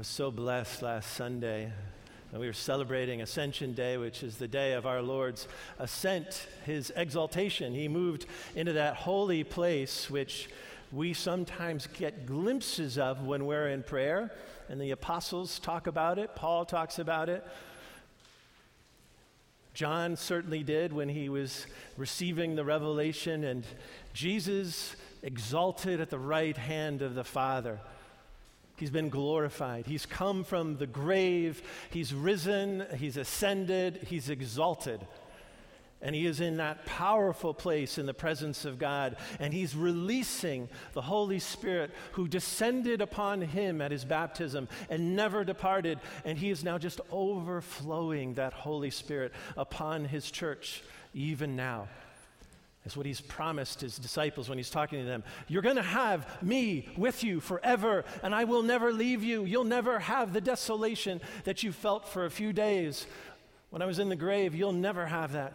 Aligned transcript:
was 0.00 0.08
so 0.08 0.30
blessed 0.30 0.80
last 0.80 1.12
Sunday. 1.12 1.70
We 2.32 2.46
were 2.46 2.54
celebrating 2.54 3.20
Ascension 3.20 3.74
Day, 3.74 3.98
which 3.98 4.22
is 4.22 4.38
the 4.38 4.48
day 4.48 4.72
of 4.72 4.86
our 4.86 5.02
Lord's 5.02 5.46
ascent, 5.78 6.46
his 6.64 6.90
exaltation. 6.96 7.74
He 7.74 7.86
moved 7.86 8.24
into 8.56 8.72
that 8.72 8.94
holy 8.94 9.44
place, 9.44 10.08
which 10.08 10.48
we 10.90 11.12
sometimes 11.12 11.86
get 11.86 12.24
glimpses 12.24 12.96
of 12.96 13.26
when 13.26 13.44
we're 13.44 13.68
in 13.68 13.82
prayer. 13.82 14.32
And 14.70 14.80
the 14.80 14.90
apostles 14.92 15.58
talk 15.58 15.86
about 15.86 16.18
it, 16.18 16.34
Paul 16.34 16.64
talks 16.64 16.98
about 16.98 17.28
it. 17.28 17.46
John 19.74 20.16
certainly 20.16 20.62
did 20.62 20.94
when 20.94 21.10
he 21.10 21.28
was 21.28 21.66
receiving 21.98 22.56
the 22.56 22.64
revelation, 22.64 23.44
and 23.44 23.66
Jesus 24.14 24.96
exalted 25.22 26.00
at 26.00 26.08
the 26.08 26.18
right 26.18 26.56
hand 26.56 27.02
of 27.02 27.14
the 27.14 27.22
Father. 27.22 27.80
He's 28.80 28.90
been 28.90 29.10
glorified. 29.10 29.86
He's 29.86 30.06
come 30.06 30.42
from 30.42 30.78
the 30.78 30.86
grave. 30.86 31.62
He's 31.90 32.14
risen. 32.14 32.86
He's 32.96 33.18
ascended. 33.18 34.06
He's 34.08 34.30
exalted. 34.30 35.06
And 36.00 36.14
he 36.14 36.24
is 36.24 36.40
in 36.40 36.56
that 36.56 36.86
powerful 36.86 37.52
place 37.52 37.98
in 37.98 38.06
the 38.06 38.14
presence 38.14 38.64
of 38.64 38.78
God. 38.78 39.16
And 39.38 39.52
he's 39.52 39.76
releasing 39.76 40.70
the 40.94 41.02
Holy 41.02 41.38
Spirit 41.38 41.90
who 42.12 42.26
descended 42.26 43.02
upon 43.02 43.42
him 43.42 43.82
at 43.82 43.90
his 43.90 44.06
baptism 44.06 44.66
and 44.88 45.14
never 45.14 45.44
departed. 45.44 46.00
And 46.24 46.38
he 46.38 46.48
is 46.48 46.64
now 46.64 46.78
just 46.78 47.02
overflowing 47.10 48.32
that 48.34 48.54
Holy 48.54 48.90
Spirit 48.90 49.32
upon 49.58 50.06
his 50.06 50.30
church, 50.30 50.82
even 51.12 51.54
now. 51.54 51.86
That's 52.84 52.96
what 52.96 53.06
he's 53.06 53.20
promised 53.20 53.82
his 53.82 53.98
disciples 53.98 54.48
when 54.48 54.56
he's 54.56 54.70
talking 54.70 55.00
to 55.00 55.04
them. 55.04 55.22
You're 55.48 55.62
going 55.62 55.76
to 55.76 55.82
have 55.82 56.42
me 56.42 56.88
with 56.96 57.22
you 57.22 57.40
forever, 57.40 58.04
and 58.22 58.34
I 58.34 58.44
will 58.44 58.62
never 58.62 58.92
leave 58.92 59.22
you. 59.22 59.44
You'll 59.44 59.64
never 59.64 59.98
have 59.98 60.32
the 60.32 60.40
desolation 60.40 61.20
that 61.44 61.62
you 61.62 61.72
felt 61.72 62.08
for 62.08 62.24
a 62.24 62.30
few 62.30 62.52
days 62.52 63.06
when 63.68 63.82
I 63.82 63.86
was 63.86 63.98
in 63.98 64.08
the 64.08 64.16
grave. 64.16 64.54
You'll 64.54 64.72
never 64.72 65.06
have 65.06 65.32
that. 65.32 65.52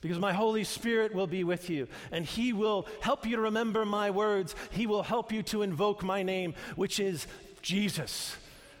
Because 0.00 0.18
my 0.18 0.32
Holy 0.32 0.64
Spirit 0.64 1.14
will 1.14 1.26
be 1.26 1.44
with 1.44 1.68
you, 1.68 1.88
and 2.12 2.24
He 2.24 2.52
will 2.52 2.86
help 3.00 3.26
you 3.26 3.36
to 3.36 3.42
remember 3.42 3.84
my 3.84 4.10
words. 4.10 4.54
He 4.70 4.86
will 4.86 5.02
help 5.02 5.32
you 5.32 5.42
to 5.44 5.62
invoke 5.62 6.02
my 6.02 6.22
name, 6.22 6.54
which 6.76 7.00
is 7.00 7.26
Jesus. 7.60 8.36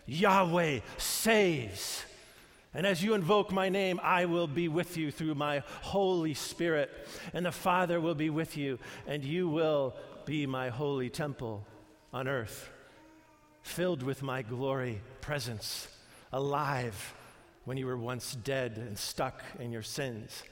Yahweh 0.06 0.80
saves. 0.96 2.04
And 2.72 2.86
as 2.86 3.02
you 3.02 3.14
invoke 3.14 3.50
my 3.50 3.68
name, 3.68 3.98
I 4.02 4.26
will 4.26 4.46
be 4.46 4.68
with 4.68 4.96
you 4.96 5.10
through 5.10 5.34
my 5.34 5.62
Holy 5.82 6.34
Spirit. 6.34 6.90
And 7.34 7.44
the 7.44 7.52
Father 7.52 8.00
will 8.00 8.14
be 8.14 8.30
with 8.30 8.56
you, 8.56 8.78
and 9.06 9.24
you 9.24 9.48
will 9.48 9.94
be 10.24 10.46
my 10.46 10.68
holy 10.68 11.10
temple 11.10 11.66
on 12.12 12.28
earth, 12.28 12.70
filled 13.62 14.02
with 14.02 14.22
my 14.22 14.42
glory, 14.42 15.00
presence, 15.20 15.88
alive 16.32 17.14
when 17.64 17.76
you 17.76 17.86
were 17.86 17.96
once 17.96 18.34
dead 18.36 18.76
and 18.76 18.96
stuck 18.96 19.42
in 19.58 19.72
your 19.72 19.82
sins. 19.82 20.42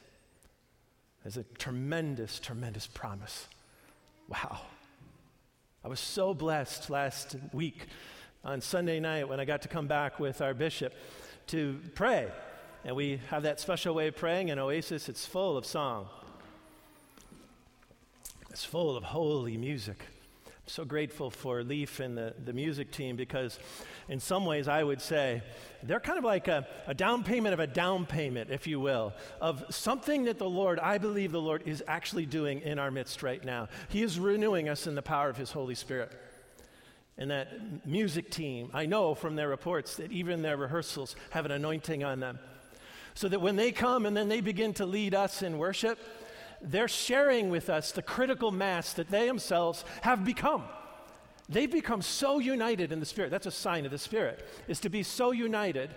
As 1.24 1.36
a 1.36 1.44
tremendous, 1.58 2.41
tremendous 2.41 2.86
promise. 2.86 3.46
Wow. 4.28 4.62
I 5.84 5.89
was 5.89 6.00
so 6.00 6.34
blessed 6.34 6.91
last 6.91 7.36
week 7.52 7.86
on 8.44 8.61
Sunday 8.61 8.98
night 8.98 9.28
when 9.28 9.39
I 9.39 9.44
got 9.44 9.62
to 9.62 9.69
come 9.69 9.86
back 9.86 10.19
with 10.19 10.41
our 10.41 10.55
bishop 10.55 10.92
to 11.48 11.80
pray. 11.94 12.28
And 12.84 12.94
we 12.96 13.20
have 13.28 13.42
that 13.42 13.60
special 13.60 13.94
way 13.94 14.08
of 14.08 14.16
praying 14.16 14.48
in 14.48 14.58
Oasis. 14.58 15.08
It's 15.08 15.27
full 15.27 15.56
of 15.56 15.66
song, 15.66 16.08
it's 18.50 18.64
full 18.64 18.96
of 18.96 19.05
holy 19.05 19.56
music. 19.56 20.02
I'm 20.46 20.52
so 20.66 20.84
grateful 20.84 21.30
for 21.30 21.62
Leaf 21.64 21.98
and 21.98 22.16
the, 22.16 22.34
the 22.44 22.52
music 22.52 22.90
team 22.90 23.16
because, 23.16 23.58
in 24.08 24.20
some 24.20 24.44
ways, 24.44 24.68
I 24.68 24.84
would 24.84 25.00
say 25.00 25.42
they're 25.82 25.98
kind 25.98 26.18
of 26.18 26.24
like 26.24 26.46
a, 26.46 26.66
a 26.86 26.92
down 26.92 27.24
payment 27.24 27.55
of 27.55 27.61
a 27.61 27.67
down 27.67 28.05
payment, 28.05 28.50
if 28.50 28.67
you 28.67 28.78
will, 28.78 29.14
of 29.40 29.64
something 29.70 30.24
that 30.24 30.39
the 30.39 30.48
Lord, 30.48 30.78
I 30.78 30.98
believe 30.98 31.33
the 31.33 31.40
Lord, 31.40 31.62
is 31.67 31.83
actually 31.89 32.27
doing 32.27 32.61
in 32.61 32.78
our 32.78 32.90
midst 32.90 33.23
right 33.23 33.42
now. 33.42 33.68
He 33.89 34.02
is 34.02 34.20
renewing 34.20 34.68
us 34.68 34.86
in 34.86 34.94
the 34.94 35.02
power 35.02 35.30
of 35.30 35.39
His 35.39 35.52
Holy 35.52 35.74
Spirit 35.74 36.12
and 37.18 37.30
that 37.30 37.86
music 37.86 38.30
team, 38.30 38.70
I 38.73 38.86
know 38.86 39.14
from 39.14 39.34
their 39.34 39.48
reports 39.48 39.96
that 39.96 40.12
even 40.12 40.42
their 40.42 40.56
rehearsals 40.56 41.17
have 41.30 41.45
an 41.45 41.51
anointing 41.51 42.05
on 42.05 42.20
them. 42.20 42.39
So 43.14 43.29
that 43.29 43.40
when 43.40 43.56
they 43.56 43.73
come 43.73 44.06
and 44.06 44.17
then 44.17 44.29
they 44.29 44.40
begin 44.40 44.73
to 44.74 44.86
lead 44.86 45.14
us 45.14 45.42
in 45.42 45.58
worship, 45.58 45.98
they're 46.62 46.89
sharing 46.89 47.51
with 47.51 47.68
us 47.68 47.90
the 47.90 48.02
critical 48.02 48.52
mass 48.52 48.92
that 48.95 49.11
they 49.11 49.27
themselves 49.27 49.84
have 50.02 50.24
become. 50.24 50.62
They've 51.48 51.70
become 51.70 52.02
so 52.02 52.39
united 52.39 52.92
in 52.92 53.01
the 53.01 53.06
Spirit. 53.06 53.30
That's 53.30 53.46
a 53.46 53.50
sign 53.50 53.85
of 53.85 53.90
the 53.90 53.98
Spirit, 53.98 54.46
is 54.68 54.80
to 54.80 54.89
be 54.89 55.02
so 55.02 55.33
united 55.33 55.90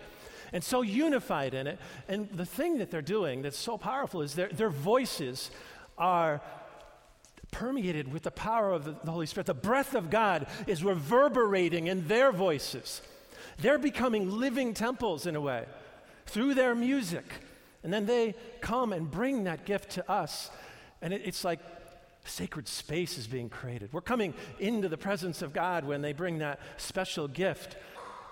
and 0.53 0.63
so 0.63 0.81
unified 0.81 1.53
in 1.53 1.67
it. 1.67 1.77
And 2.07 2.29
the 2.31 2.45
thing 2.45 2.77
that 2.79 2.89
they're 2.89 3.01
doing 3.01 3.41
that's 3.41 3.57
so 3.57 3.77
powerful 3.77 4.21
is 4.21 4.33
their, 4.33 4.49
their 4.49 4.69
voices 4.69 5.51
are 5.97 6.41
permeated 7.51 8.11
with 8.11 8.23
the 8.23 8.31
power 8.31 8.71
of 8.71 8.85
the 8.85 9.11
Holy 9.11 9.25
Spirit. 9.25 9.45
The 9.45 9.53
breath 9.53 9.93
of 9.93 10.09
God 10.09 10.47
is 10.67 10.83
reverberating 10.83 11.87
in 11.87 12.07
their 12.07 12.31
voices. 12.31 13.01
They're 13.59 13.77
becoming 13.77 14.39
living 14.39 14.73
temples 14.73 15.25
in 15.25 15.35
a 15.35 15.41
way 15.41 15.65
through 16.25 16.53
their 16.55 16.73
music. 16.73 17.25
And 17.83 17.91
then 17.91 18.05
they 18.05 18.35
come 18.61 18.93
and 18.93 19.09
bring 19.09 19.43
that 19.45 19.65
gift 19.65 19.91
to 19.91 20.09
us. 20.09 20.49
And 21.01 21.13
it, 21.13 21.21
it's 21.25 21.43
like 21.43 21.59
sacred 22.25 22.67
space 22.67 23.17
is 23.17 23.27
being 23.27 23.49
created. 23.49 23.91
We're 23.91 24.01
coming 24.01 24.33
into 24.59 24.87
the 24.87 24.97
presence 24.97 25.41
of 25.41 25.53
God 25.53 25.85
when 25.85 26.01
they 26.01 26.13
bring 26.13 26.39
that 26.39 26.59
special 26.77 27.27
gift. 27.27 27.75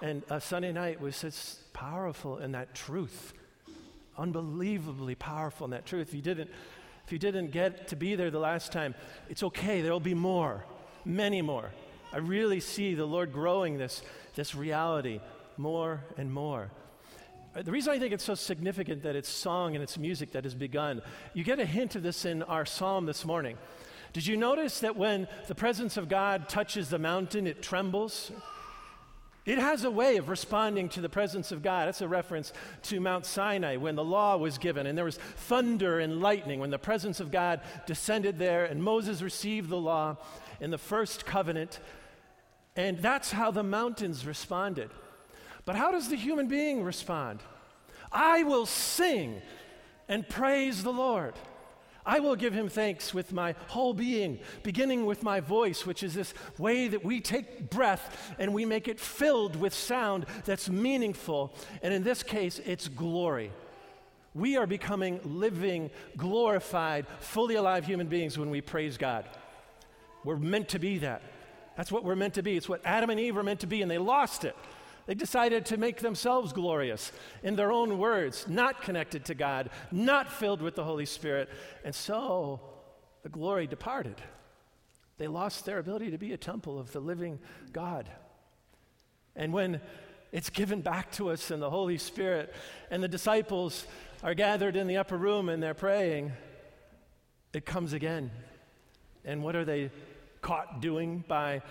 And 0.01 0.23
a 0.29 0.39
Sunday 0.39 0.71
night 0.71 1.01
was 1.01 1.19
just 1.21 1.73
powerful 1.73 2.37
in 2.37 2.53
that 2.53 2.73
truth. 2.73 3.33
Unbelievably 4.17 5.15
powerful 5.15 5.65
in 5.65 5.71
that 5.71 5.85
truth. 5.85 6.09
If 6.09 6.13
you 6.13 6.21
didn't 6.21 6.49
if 7.09 7.13
you 7.13 7.17
didn't 7.17 7.49
get 7.49 7.87
to 7.87 7.95
be 7.95 8.13
there 8.13 8.29
the 8.29 8.37
last 8.37 8.71
time, 8.71 8.93
it's 9.29 9.41
okay. 9.41 9.81
There 9.81 9.91
will 9.91 9.99
be 9.99 10.13
more, 10.13 10.63
many 11.03 11.41
more. 11.41 11.71
I 12.13 12.17
really 12.17 12.59
see 12.59 12.93
the 12.93 13.05
Lord 13.05 13.33
growing 13.33 13.79
this, 13.79 14.03
this 14.35 14.53
reality 14.53 15.19
more 15.57 16.03
and 16.17 16.31
more. 16.31 16.69
Uh, 17.55 17.63
the 17.63 17.71
reason 17.71 17.93
I 17.93 17.97
think 17.97 18.13
it's 18.13 18.23
so 18.23 18.35
significant 18.35 19.01
that 19.01 19.15
it's 19.15 19.27
song 19.27 19.73
and 19.73 19.81
it's 19.81 19.97
music 19.97 20.33
that 20.33 20.43
has 20.43 20.53
begun, 20.53 21.01
you 21.33 21.43
get 21.43 21.57
a 21.57 21.65
hint 21.65 21.95
of 21.95 22.03
this 22.03 22.25
in 22.25 22.43
our 22.43 22.63
psalm 22.63 23.07
this 23.07 23.25
morning. 23.25 23.57
Did 24.13 24.27
you 24.27 24.37
notice 24.37 24.81
that 24.81 24.95
when 24.95 25.27
the 25.47 25.55
presence 25.55 25.97
of 25.97 26.09
God 26.09 26.47
touches 26.47 26.89
the 26.89 26.99
mountain, 26.99 27.47
it 27.47 27.63
trembles? 27.63 28.31
It 29.45 29.57
has 29.57 29.83
a 29.83 29.91
way 29.91 30.17
of 30.17 30.29
responding 30.29 30.89
to 30.89 31.01
the 31.01 31.09
presence 31.09 31.51
of 31.51 31.63
God. 31.63 31.87
That's 31.87 32.01
a 32.01 32.07
reference 32.07 32.53
to 32.83 32.99
Mount 32.99 33.25
Sinai 33.25 33.77
when 33.77 33.95
the 33.95 34.03
law 34.03 34.37
was 34.37 34.57
given 34.57 34.85
and 34.85 34.97
there 34.97 35.05
was 35.05 35.17
thunder 35.17 35.99
and 35.99 36.21
lightning 36.21 36.59
when 36.59 36.69
the 36.69 36.77
presence 36.77 37.19
of 37.19 37.31
God 37.31 37.61
descended 37.87 38.37
there 38.37 38.65
and 38.65 38.83
Moses 38.83 39.21
received 39.21 39.69
the 39.69 39.77
law 39.77 40.17
in 40.59 40.71
the 40.71 40.77
first 40.77 41.25
covenant. 41.25 41.79
And 42.75 42.99
that's 42.99 43.31
how 43.31 43.49
the 43.51 43.63
mountains 43.63 44.25
responded. 44.25 44.91
But 45.65 45.75
how 45.75 45.91
does 45.91 46.09
the 46.09 46.15
human 46.15 46.47
being 46.47 46.83
respond? 46.83 47.41
I 48.11 48.43
will 48.43 48.65
sing 48.65 49.41
and 50.07 50.27
praise 50.27 50.83
the 50.83 50.93
Lord. 50.93 51.35
I 52.09 52.19
will 52.21 52.35
give 52.35 52.53
him 52.53 52.69
thanks 52.69 53.13
with 53.13 53.31
my 53.33 53.53
whole 53.67 53.93
being, 53.93 54.39
beginning 54.63 55.05
with 55.05 55.21
my 55.21 55.41
voice, 55.41 55.85
which 55.85 56.01
is 56.01 56.15
this 56.15 56.33
way 56.57 56.87
that 56.87 57.05
we 57.05 57.21
take 57.21 57.69
breath 57.69 58.33
and 58.39 58.51
we 58.51 58.65
make 58.65 58.87
it 58.87 58.99
filled 58.99 59.55
with 59.55 59.75
sound 59.75 60.25
that's 60.43 60.71
meaningful. 60.71 61.53
And 61.83 61.93
in 61.93 62.01
this 62.01 62.23
case, 62.23 62.57
it's 62.65 62.87
glory. 62.87 63.51
We 64.33 64.57
are 64.57 64.65
becoming 64.65 65.19
living, 65.23 65.91
glorified, 66.17 67.05
fully 67.19 67.53
alive 67.53 67.85
human 67.85 68.07
beings 68.07 68.39
when 68.39 68.49
we 68.49 68.61
praise 68.61 68.97
God. 68.97 69.25
We're 70.23 70.37
meant 70.37 70.69
to 70.69 70.79
be 70.79 70.97
that. 70.97 71.21
That's 71.77 71.91
what 71.91 72.03
we're 72.03 72.15
meant 72.15 72.33
to 72.33 72.41
be. 72.41 72.57
It's 72.57 72.67
what 72.67 72.81
Adam 72.85 73.11
and 73.11 73.19
Eve 73.19 73.35
were 73.35 73.43
meant 73.43 73.59
to 73.59 73.67
be, 73.67 73.83
and 73.83 73.91
they 73.91 73.99
lost 73.99 74.45
it. 74.45 74.55
They 75.09 75.15
decided 75.15 75.65
to 75.65 75.77
make 75.77 76.01
themselves 76.01 76.53
glorious 76.53 77.11
in 77.41 77.55
their 77.55 77.71
own 77.71 77.97
words, 77.97 78.47
not 78.47 78.83
connected 78.83 79.25
to 79.25 79.33
God, 79.33 79.71
not 79.91 80.31
filled 80.31 80.61
with 80.61 80.75
the 80.75 80.83
Holy 80.83 81.07
Spirit. 81.07 81.49
And 81.83 81.95
so 81.95 82.59
the 83.23 83.29
glory 83.29 83.65
departed. 83.65 84.21
They 85.17 85.25
lost 85.27 85.65
their 85.65 85.79
ability 85.79 86.11
to 86.11 86.19
be 86.19 86.31
a 86.31 86.37
temple 86.37 86.77
of 86.77 86.91
the 86.91 86.99
living 86.99 87.39
God. 87.73 88.07
And 89.35 89.51
when 89.51 89.81
it's 90.31 90.51
given 90.51 90.81
back 90.81 91.11
to 91.13 91.31
us 91.31 91.49
in 91.49 91.59
the 91.59 91.71
Holy 91.71 91.97
Spirit, 91.97 92.53
and 92.91 93.01
the 93.01 93.07
disciples 93.07 93.87
are 94.21 94.35
gathered 94.35 94.75
in 94.75 94.85
the 94.85 94.97
upper 94.97 95.17
room 95.17 95.49
and 95.49 95.63
they're 95.63 95.73
praying, 95.73 96.33
it 97.51 97.65
comes 97.65 97.93
again. 97.93 98.29
And 99.25 99.41
what 99.41 99.55
are 99.55 99.65
they 99.65 99.89
caught 100.43 100.81
doing 100.81 101.23
by 101.27 101.63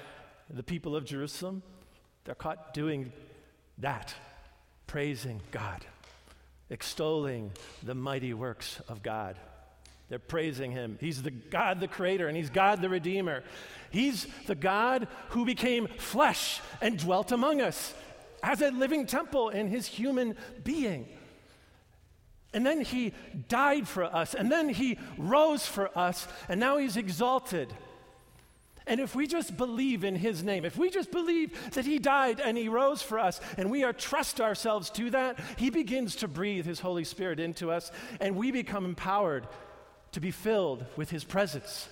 the 0.51 0.65
people 0.65 0.97
of 0.97 1.05
Jerusalem? 1.05 1.63
They're 2.25 2.35
caught 2.35 2.75
doing 2.75 3.13
that, 3.79 4.15
praising 4.87 5.41
God, 5.51 5.85
extolling 6.71 7.53
the 7.83 7.95
mighty 7.95 8.35
works 8.35 8.81
of 8.89 9.03
God. 9.03 9.37
They're 10.09 10.19
praising 10.19 10.73
him. 10.73 10.97
He's 11.01 11.23
the 11.23 11.31
God, 11.31 11.81
the 11.81 11.89
creator, 11.89 12.29
and 12.29 12.37
he's 12.37 12.51
God, 12.51 12.81
the 12.81 12.89
redeemer. 12.89 13.43
He's 13.91 14.27
the 14.47 14.55
God 14.55 15.07
who 15.31 15.45
became 15.45 15.87
flesh 15.87 16.61
and 16.81 16.99
dwelt 16.99 17.31
among 17.31 17.61
us. 17.61 17.95
as 18.43 18.63
a 18.63 18.71
living 18.71 19.07
temple 19.07 19.49
in 19.51 19.69
his 19.69 19.87
human 19.87 20.37
being. 20.63 21.09
And 22.55 22.65
then 22.65 22.81
he 22.81 23.13
died 23.49 23.87
for 23.87 24.05
us, 24.05 24.35
and 24.35 24.51
then 24.51 24.69
he 24.69 24.99
rose 25.19 25.67
for 25.67 25.97
us, 25.97 26.27
and 26.49 26.59
now 26.59 26.79
he's 26.79 26.97
exalted. 26.97 27.73
And 28.89 29.01
if 29.01 29.15
we 29.15 29.27
just 29.27 29.57
believe 29.57 30.03
in 30.03 30.17
his 30.17 30.43
name, 30.43 30.65
if 30.65 30.79
we 30.79 30.89
just 30.89 31.11
believe 31.11 31.73
that 31.73 31.85
he 31.85 31.99
died 31.99 32.41
and 32.41 32.57
he 32.57 32.71
rose 32.71 33.03
for 33.03 33.19
us, 33.19 33.39
and 33.59 33.71
we 33.71 33.85
are 33.85 33.93
trust 33.93 34.41
ourselves 34.41 34.89
to 34.91 35.11
that, 35.11 35.39
he 35.59 35.69
begins 35.69 36.17
to 36.17 36.27
breathe 36.27 36.65
his 36.65 36.81
Holy 36.81 37.05
Spirit 37.05 37.39
into 37.39 37.71
us, 37.71 37.93
and 38.19 38.35
we 38.35 38.51
become 38.51 38.87
empowered 38.87 39.47
to 40.13 40.21
be 40.21 40.31
filled 40.31 40.87
with 40.97 41.11
his 41.11 41.23
presence, 41.23 41.87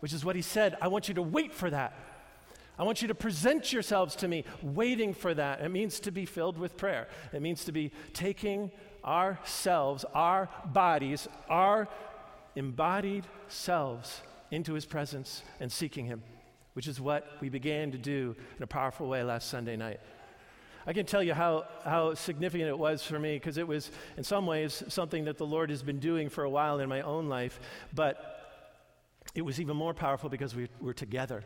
which 0.00 0.12
is 0.12 0.26
what 0.26 0.36
he 0.36 0.42
said. 0.42 0.76
I 0.82 0.88
want 0.88 1.08
you 1.08 1.14
to 1.14 1.22
wait 1.22 1.54
for 1.54 1.70
that. 1.70 1.94
I 2.78 2.82
want 2.84 3.00
you 3.00 3.08
to 3.08 3.14
present 3.14 3.72
yourselves 3.72 4.14
to 4.16 4.28
me, 4.28 4.44
waiting 4.62 5.14
for 5.14 5.32
that. 5.32 5.62
It 5.62 5.70
means 5.70 6.00
to 6.00 6.10
be 6.10 6.26
filled 6.26 6.58
with 6.58 6.76
prayer. 6.76 7.08
It 7.32 7.40
means 7.40 7.64
to 7.64 7.72
be 7.72 7.92
taking 8.12 8.70
ourselves, 9.02 10.04
our 10.12 10.50
bodies, 10.66 11.28
our 11.48 11.88
embodied 12.56 13.26
selves 13.48 14.20
into 14.50 14.74
his 14.74 14.84
presence 14.84 15.42
and 15.58 15.72
seeking 15.72 16.04
him 16.04 16.22
which 16.74 16.86
is 16.86 17.00
what 17.00 17.26
we 17.40 17.48
began 17.48 17.92
to 17.92 17.98
do 17.98 18.34
in 18.56 18.62
a 18.62 18.66
powerful 18.66 19.08
way 19.08 19.22
last 19.22 19.48
Sunday 19.48 19.76
night. 19.76 20.00
I 20.86 20.92
can 20.92 21.06
tell 21.06 21.22
you 21.22 21.32
how, 21.32 21.66
how 21.84 22.14
significant 22.14 22.68
it 22.68 22.78
was 22.78 23.04
for 23.04 23.18
me 23.18 23.36
because 23.36 23.56
it 23.56 23.68
was, 23.68 23.90
in 24.16 24.24
some 24.24 24.46
ways, 24.46 24.82
something 24.88 25.24
that 25.26 25.38
the 25.38 25.46
Lord 25.46 25.70
has 25.70 25.82
been 25.82 26.00
doing 26.00 26.28
for 26.28 26.42
a 26.44 26.50
while 26.50 26.80
in 26.80 26.88
my 26.88 27.02
own 27.02 27.28
life, 27.28 27.60
but 27.94 28.32
it 29.34 29.42
was 29.42 29.60
even 29.60 29.76
more 29.76 29.94
powerful 29.94 30.28
because 30.28 30.54
we 30.54 30.68
were 30.80 30.94
together. 30.94 31.44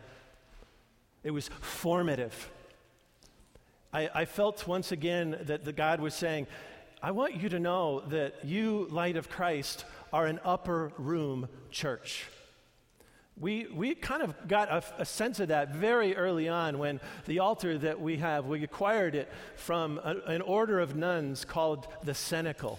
It 1.22 1.32
was 1.32 1.48
formative. 1.60 2.50
I, 3.92 4.08
I 4.14 4.24
felt 4.24 4.66
once 4.66 4.90
again 4.90 5.38
that 5.42 5.64
the 5.64 5.72
God 5.72 6.00
was 6.00 6.14
saying, 6.14 6.46
I 7.02 7.10
want 7.10 7.34
you 7.34 7.48
to 7.50 7.60
know 7.60 8.00
that 8.08 8.44
you, 8.44 8.88
Light 8.90 9.16
of 9.16 9.28
Christ, 9.28 9.84
are 10.12 10.26
an 10.26 10.40
upper 10.44 10.92
room 10.96 11.48
church. 11.70 12.26
We, 13.38 13.66
we 13.66 13.94
kind 13.94 14.22
of 14.22 14.48
got 14.48 14.70
a, 14.70 14.82
a, 14.98 15.04
sense 15.04 15.40
of 15.40 15.48
that 15.48 15.74
very 15.74 16.16
early 16.16 16.48
on 16.48 16.78
when 16.78 17.00
the 17.26 17.40
altar 17.40 17.76
that 17.78 18.00
we 18.00 18.16
have, 18.16 18.46
we 18.46 18.64
acquired 18.64 19.14
it 19.14 19.30
from 19.56 20.00
a, 20.02 20.16
an 20.26 20.40
order 20.40 20.80
of 20.80 20.96
nuns 20.96 21.44
called 21.44 21.86
the 22.02 22.14
cenacle. 22.14 22.78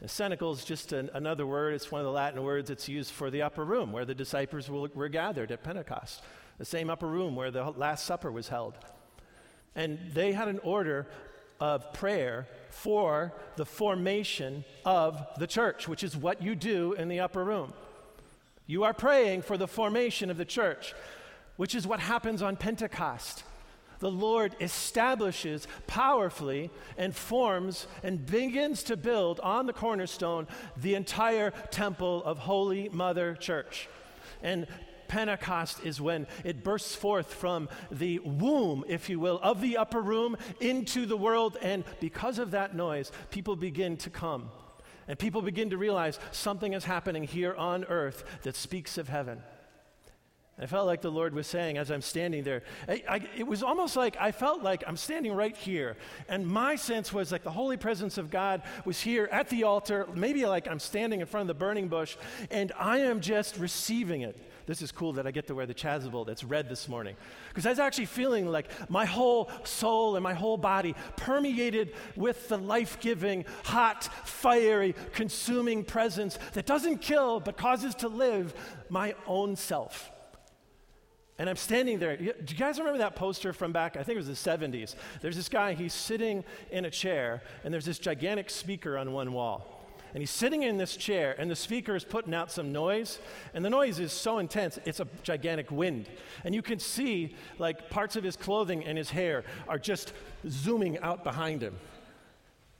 The 0.00 0.08
cenacle 0.08 0.52
is 0.52 0.64
just 0.64 0.94
an, 0.94 1.10
another 1.12 1.46
word, 1.46 1.74
it's 1.74 1.90
one 1.90 2.00
of 2.00 2.06
the 2.06 2.12
Latin 2.12 2.42
words 2.42 2.68
that's 2.68 2.88
used 2.88 3.10
for 3.10 3.30
the 3.30 3.42
upper 3.42 3.62
room 3.62 3.92
where 3.92 4.06
the 4.06 4.14
disciples 4.14 4.70
were, 4.70 4.88
were 4.94 5.08
gathered 5.10 5.52
at 5.52 5.62
Pentecost, 5.62 6.22
the 6.56 6.64
same 6.64 6.88
upper 6.88 7.06
room 7.06 7.36
where 7.36 7.50
the 7.50 7.64
Last 7.64 8.06
Supper 8.06 8.32
was 8.32 8.48
held. 8.48 8.78
And 9.74 9.98
they 10.14 10.32
had 10.32 10.48
an 10.48 10.60
order 10.60 11.06
of 11.60 11.92
prayer 11.92 12.46
for 12.70 13.34
the 13.56 13.66
formation 13.66 14.64
of 14.84 15.26
the 15.38 15.46
church, 15.46 15.88
which 15.88 16.02
is 16.02 16.16
what 16.16 16.42
you 16.42 16.54
do 16.54 16.94
in 16.94 17.08
the 17.08 17.20
upper 17.20 17.44
room. 17.44 17.74
You 18.66 18.84
are 18.84 18.94
praying 18.94 19.42
for 19.42 19.58
the 19.58 19.68
formation 19.68 20.30
of 20.30 20.38
the 20.38 20.44
church, 20.44 20.94
which 21.56 21.74
is 21.74 21.86
what 21.86 22.00
happens 22.00 22.40
on 22.40 22.56
Pentecost. 22.56 23.44
The 23.98 24.10
Lord 24.10 24.56
establishes 24.60 25.68
powerfully 25.86 26.70
and 26.96 27.14
forms 27.14 27.86
and 28.02 28.24
begins 28.24 28.82
to 28.84 28.96
build 28.96 29.40
on 29.40 29.66
the 29.66 29.72
cornerstone 29.72 30.46
the 30.76 30.94
entire 30.94 31.50
temple 31.70 32.22
of 32.24 32.38
Holy 32.38 32.88
Mother 32.88 33.34
Church. 33.34 33.88
And 34.42 34.66
Pentecost 35.08 35.84
is 35.84 36.00
when 36.00 36.26
it 36.42 36.64
bursts 36.64 36.94
forth 36.94 37.32
from 37.32 37.68
the 37.90 38.18
womb, 38.20 38.84
if 38.88 39.08
you 39.08 39.20
will, 39.20 39.38
of 39.42 39.60
the 39.60 39.76
upper 39.76 40.00
room 40.00 40.36
into 40.60 41.06
the 41.06 41.16
world. 41.16 41.56
And 41.62 41.84
because 42.00 42.38
of 42.38 42.50
that 42.52 42.74
noise, 42.74 43.12
people 43.30 43.56
begin 43.56 43.96
to 43.98 44.10
come 44.10 44.50
and 45.08 45.18
people 45.18 45.42
begin 45.42 45.70
to 45.70 45.76
realize 45.76 46.18
something 46.32 46.72
is 46.72 46.84
happening 46.84 47.24
here 47.24 47.54
on 47.54 47.84
earth 47.84 48.24
that 48.42 48.56
speaks 48.56 48.98
of 48.98 49.08
heaven. 49.08 49.42
I 50.56 50.66
felt 50.66 50.86
like 50.86 51.00
the 51.00 51.10
Lord 51.10 51.34
was 51.34 51.48
saying 51.48 51.78
as 51.78 51.90
I'm 51.90 52.00
standing 52.00 52.44
there, 52.44 52.62
I, 52.88 53.02
I, 53.08 53.20
it 53.36 53.46
was 53.46 53.62
almost 53.62 53.96
like 53.96 54.16
I 54.20 54.30
felt 54.30 54.62
like 54.62 54.84
I'm 54.86 54.96
standing 54.96 55.32
right 55.32 55.56
here. 55.56 55.96
And 56.28 56.46
my 56.46 56.76
sense 56.76 57.12
was 57.12 57.32
like 57.32 57.42
the 57.42 57.50
holy 57.50 57.76
presence 57.76 58.18
of 58.18 58.30
God 58.30 58.62
was 58.84 59.00
here 59.00 59.28
at 59.32 59.48
the 59.48 59.64
altar, 59.64 60.06
maybe 60.14 60.46
like 60.46 60.68
I'm 60.68 60.78
standing 60.78 61.20
in 61.20 61.26
front 61.26 61.42
of 61.42 61.48
the 61.48 61.58
burning 61.58 61.88
bush, 61.88 62.16
and 62.50 62.72
I 62.78 62.98
am 62.98 63.20
just 63.20 63.58
receiving 63.58 64.20
it 64.22 64.36
this 64.66 64.80
is 64.80 64.92
cool 64.92 65.12
that 65.14 65.26
I 65.26 65.30
get 65.30 65.46
to 65.48 65.54
wear 65.54 65.66
the 65.66 65.74
chasuble 65.74 66.26
that's 66.26 66.42
red 66.42 66.68
this 66.68 66.88
morning. 66.88 67.16
Because 67.48 67.66
I 67.66 67.70
was 67.70 67.78
actually 67.78 68.06
feeling 68.06 68.46
like 68.46 68.70
my 68.90 69.04
whole 69.04 69.50
soul 69.64 70.16
and 70.16 70.22
my 70.22 70.34
whole 70.34 70.56
body 70.56 70.94
permeated 71.16 71.94
with 72.16 72.48
the 72.48 72.56
life 72.56 72.98
giving, 73.00 73.44
hot, 73.64 74.04
fiery, 74.26 74.94
consuming 75.12 75.84
presence 75.84 76.38
that 76.54 76.66
doesn't 76.66 76.98
kill 76.98 77.40
but 77.40 77.56
causes 77.56 77.94
to 77.96 78.08
live 78.08 78.54
my 78.88 79.14
own 79.26 79.56
self. 79.56 80.10
And 81.38 81.50
I'm 81.50 81.56
standing 81.56 81.98
there. 81.98 82.16
Do 82.16 82.24
you 82.24 82.56
guys 82.56 82.78
remember 82.78 82.98
that 82.98 83.16
poster 83.16 83.52
from 83.52 83.72
back? 83.72 83.96
I 83.96 84.02
think 84.04 84.16
it 84.16 84.24
was 84.26 84.28
the 84.28 84.50
70s. 84.50 84.94
There's 85.20 85.34
this 85.34 85.48
guy, 85.48 85.74
he's 85.74 85.92
sitting 85.92 86.44
in 86.70 86.84
a 86.84 86.90
chair, 86.90 87.42
and 87.64 87.74
there's 87.74 87.84
this 87.84 87.98
gigantic 87.98 88.50
speaker 88.50 88.96
on 88.96 89.12
one 89.12 89.32
wall 89.32 89.74
and 90.14 90.22
he's 90.22 90.30
sitting 90.30 90.62
in 90.62 90.78
this 90.78 90.96
chair, 90.96 91.34
and 91.38 91.50
the 91.50 91.56
speaker 91.56 91.96
is 91.96 92.04
putting 92.04 92.34
out 92.34 92.50
some 92.50 92.70
noise, 92.70 93.18
and 93.52 93.64
the 93.64 93.70
noise 93.70 93.98
is 93.98 94.12
so 94.12 94.38
intense, 94.38 94.78
it's 94.84 95.00
a 95.00 95.08
gigantic 95.24 95.72
wind. 95.72 96.08
And 96.44 96.54
you 96.54 96.62
can 96.62 96.78
see, 96.78 97.34
like, 97.58 97.90
parts 97.90 98.14
of 98.14 98.22
his 98.22 98.36
clothing 98.36 98.84
and 98.84 98.96
his 98.96 99.10
hair 99.10 99.42
are 99.68 99.78
just 99.78 100.12
zooming 100.48 101.00
out 101.00 101.24
behind 101.24 101.62
him. 101.62 101.74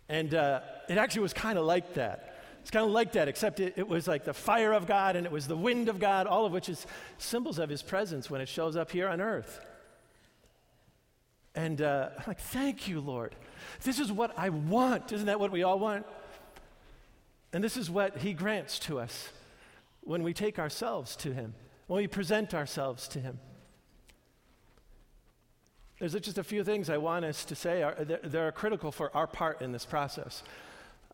And 0.08 0.32
uh, 0.32 0.60
it 0.88 0.96
actually 0.96 1.22
was 1.22 1.32
kind 1.32 1.58
of 1.58 1.64
like 1.64 1.94
that. 1.94 2.33
It's 2.64 2.70
kind 2.70 2.86
of 2.86 2.92
like 2.92 3.12
that, 3.12 3.28
except 3.28 3.60
it, 3.60 3.74
it, 3.76 3.86
was 3.86 4.08
like 4.08 4.24
the 4.24 4.32
fire 4.32 4.72
of 4.72 4.86
God 4.86 5.16
and 5.16 5.26
it 5.26 5.30
was 5.30 5.46
the 5.46 5.56
wind 5.56 5.90
of 5.90 5.98
God, 5.98 6.26
all 6.26 6.46
of 6.46 6.52
which 6.52 6.70
is 6.70 6.86
symbols 7.18 7.58
of 7.58 7.68
his 7.68 7.82
presence 7.82 8.30
when 8.30 8.40
it 8.40 8.48
shows 8.48 8.74
up 8.74 8.90
here 8.90 9.06
on 9.06 9.20
earth. 9.20 9.60
And 11.54 11.82
uh, 11.82 12.08
I'm 12.16 12.24
like, 12.26 12.40
thank 12.40 12.88
you, 12.88 13.02
Lord. 13.02 13.34
This 13.82 13.98
is 13.98 14.10
what 14.10 14.32
I 14.38 14.48
want. 14.48 15.12
Isn't 15.12 15.26
that 15.26 15.38
what 15.38 15.52
we 15.52 15.62
all 15.62 15.78
want? 15.78 16.06
And 17.52 17.62
this 17.62 17.76
is 17.76 17.90
what 17.90 18.16
he 18.16 18.32
grants 18.32 18.78
to 18.78 18.98
us 18.98 19.28
when 20.00 20.22
we 20.22 20.32
take 20.32 20.58
ourselves 20.58 21.16
to 21.16 21.34
him, 21.34 21.52
when 21.86 21.98
we 21.98 22.06
present 22.06 22.54
ourselves 22.54 23.06
to 23.08 23.20
him. 23.20 23.40
There's 25.98 26.14
just 26.14 26.38
a 26.38 26.44
few 26.44 26.64
things 26.64 26.88
I 26.88 26.96
want 26.96 27.26
us 27.26 27.44
to 27.44 27.54
say 27.54 27.82
are, 27.82 27.94
that 27.94 28.34
are 28.34 28.52
critical 28.52 28.90
for 28.90 29.14
our 29.14 29.26
part 29.26 29.60
in 29.60 29.72
this 29.72 29.84
process. 29.84 30.42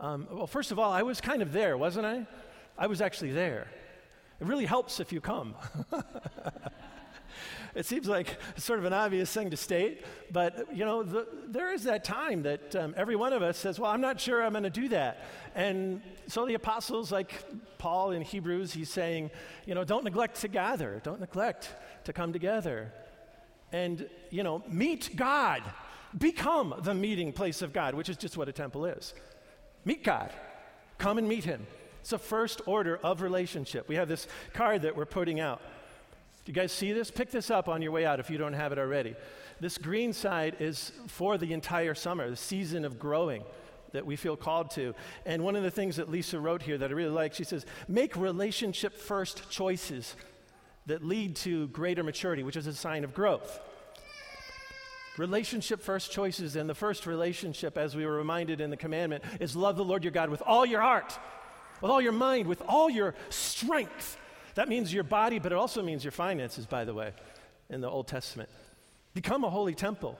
Um, 0.01 0.27
well, 0.31 0.47
first 0.47 0.73
of 0.73 0.79
all, 0.79 0.91
I 0.91 1.03
was 1.03 1.21
kind 1.21 1.43
of 1.43 1.53
there, 1.53 1.77
wasn't 1.77 2.07
I? 2.07 2.27
I 2.79 2.87
was 2.87 3.03
actually 3.03 3.33
there. 3.33 3.69
It 4.41 4.47
really 4.47 4.65
helps 4.65 4.99
if 4.99 5.13
you 5.13 5.21
come. 5.21 5.55
it 7.75 7.85
seems 7.85 8.09
like 8.09 8.39
sort 8.57 8.79
of 8.79 8.87
an 8.87 8.95
obvious 8.95 9.31
thing 9.31 9.51
to 9.51 9.59
state, 9.59 10.03
but 10.33 10.75
you 10.75 10.87
know, 10.87 11.03
the, 11.03 11.29
there 11.49 11.75
is 11.75 11.85
that 11.85 12.03
time 12.03 12.45
that 12.45 12.75
um, 12.75 12.95
every 12.97 13.15
one 13.15 13.35
of 13.35 13.43
us 13.43 13.59
says, 13.59 13.79
"Well, 13.79 13.91
I'm 13.91 14.01
not 14.01 14.19
sure 14.19 14.43
I'm 14.43 14.53
going 14.53 14.63
to 14.63 14.71
do 14.71 14.89
that," 14.89 15.27
and 15.55 16.01
so 16.27 16.47
the 16.47 16.55
apostles, 16.55 17.13
like 17.13 17.45
Paul 17.77 18.13
in 18.13 18.23
Hebrews, 18.23 18.73
he's 18.73 18.89
saying, 18.89 19.31
you 19.67 19.75
know, 19.75 19.85
don't 19.85 20.05
neglect 20.05 20.41
to 20.41 20.49
gather, 20.49 21.03
don't 21.05 21.21
neglect 21.21 21.75
to 22.05 22.15
come 22.15 22.33
together, 22.33 22.91
and 23.71 24.09
you 24.31 24.45
know, 24.45 24.63
meet 24.67 25.15
God, 25.15 25.63
become 26.17 26.75
the 26.79 26.95
meeting 26.95 27.35
place 27.35 27.61
of 27.61 27.75
God, 27.75 27.95
which 27.95 28.09
is 28.09 28.17
just 28.17 28.39
what 28.39 28.49
a 28.49 28.53
temple 28.53 28.87
is. 28.87 29.13
Meet 29.85 30.05
God, 30.05 30.31
come 30.99 31.19
and 31.19 31.29
meet 31.29 31.45
Him. 31.45 31.67
It's 32.01 32.13
a 32.13 32.19
first 32.19 32.63
order 32.67 32.99
of 33.03 33.23
relationship. 33.23 33.89
We 33.89 33.97
have 33.97 34.09
this 34.09 34.27
card 34.53 34.83
that 34.83 34.97
we're 34.97 35.07
putting 35.07 35.41
out. 35.41 35.61
Do 36.45 36.53
you 36.53 36.55
guys 36.55 36.73
see 36.73 36.93
this? 36.93 37.11
Pick 37.11 37.31
this 37.31 37.51
up 37.51 37.69
on 37.69 37.83
your 37.83 37.93
way 37.93 38.07
out 38.07 38.21
if 38.21 38.31
you 38.31 38.39
don't 38.39 38.55
have 38.55 38.73
it 38.73 38.79
already. 38.79 39.15
This 39.61 39.77
green 39.77 40.13
side 40.13 40.57
is 40.59 40.93
for 41.07 41.37
the 41.37 41.53
entire 41.53 41.95
summer, 41.95 42.31
the 42.31 42.37
season 42.37 42.85
of 42.85 42.99
growing 42.99 43.45
that 43.93 44.07
we 44.07 44.17
feel 44.17 44.37
called 44.37 44.71
to. 44.73 44.95
And 45.27 45.43
one 45.45 45.57
of 45.57 45.63
the 45.63 45.71
things 45.71 45.97
that 45.97 46.11
Lisa 46.11 46.41
wrote 46.41 46.63
here 46.63 46.79
that 46.79 46.91
I 46.91 46.95
really 46.95 47.11
like, 47.11 47.35
she 47.35 47.45
says, 47.45 47.67
make 47.89 48.17
relationship 48.17 48.97
first 48.97 49.51
choices 49.51 50.17
that 50.87 51.05
lead 51.05 51.37
to 51.37 51.69
greater 51.69 52.03
maturity, 52.03 52.43
which 52.43 52.57
is 52.57 52.67
a 52.67 52.73
sign 52.73 53.05
of 53.05 53.13
growth. 53.13 53.61
Relationship 55.21 55.83
first 55.83 56.11
choices, 56.11 56.57
and 56.57 56.67
the 56.67 56.75
first 56.75 57.05
relationship, 57.05 57.77
as 57.77 57.95
we 57.95 58.07
were 58.07 58.15
reminded 58.15 58.63
in 58.63 58.71
the 58.71 58.77
commandment, 58.77 59.23
is 59.39 59.55
love 59.55 59.77
the 59.77 59.85
Lord 59.85 60.03
your 60.03 60.13
God 60.13 60.31
with 60.31 60.43
all 60.47 60.65
your 60.65 60.81
heart, 60.81 61.19
with 61.83 61.91
all 61.91 62.01
your 62.01 62.13
mind, 62.13 62.47
with 62.47 62.63
all 62.67 62.89
your 62.89 63.15
strength. 63.29 64.17
That 64.55 64.67
means 64.67 64.95
your 64.95 65.05
body, 65.05 65.39
but 65.39 65.53
it 65.53 65.59
also 65.59 65.83
means 65.83 66.03
your 66.03 66.11
finances, 66.11 66.65
by 66.65 66.87
the 66.87 66.95
way, 66.95 67.13
in 67.69 67.83
the 67.83 67.91
Old 67.91 68.09
Testament. 68.09 68.49
Become 69.13 69.45
a 69.45 69.51
holy 69.51 69.75
temple. 69.75 70.19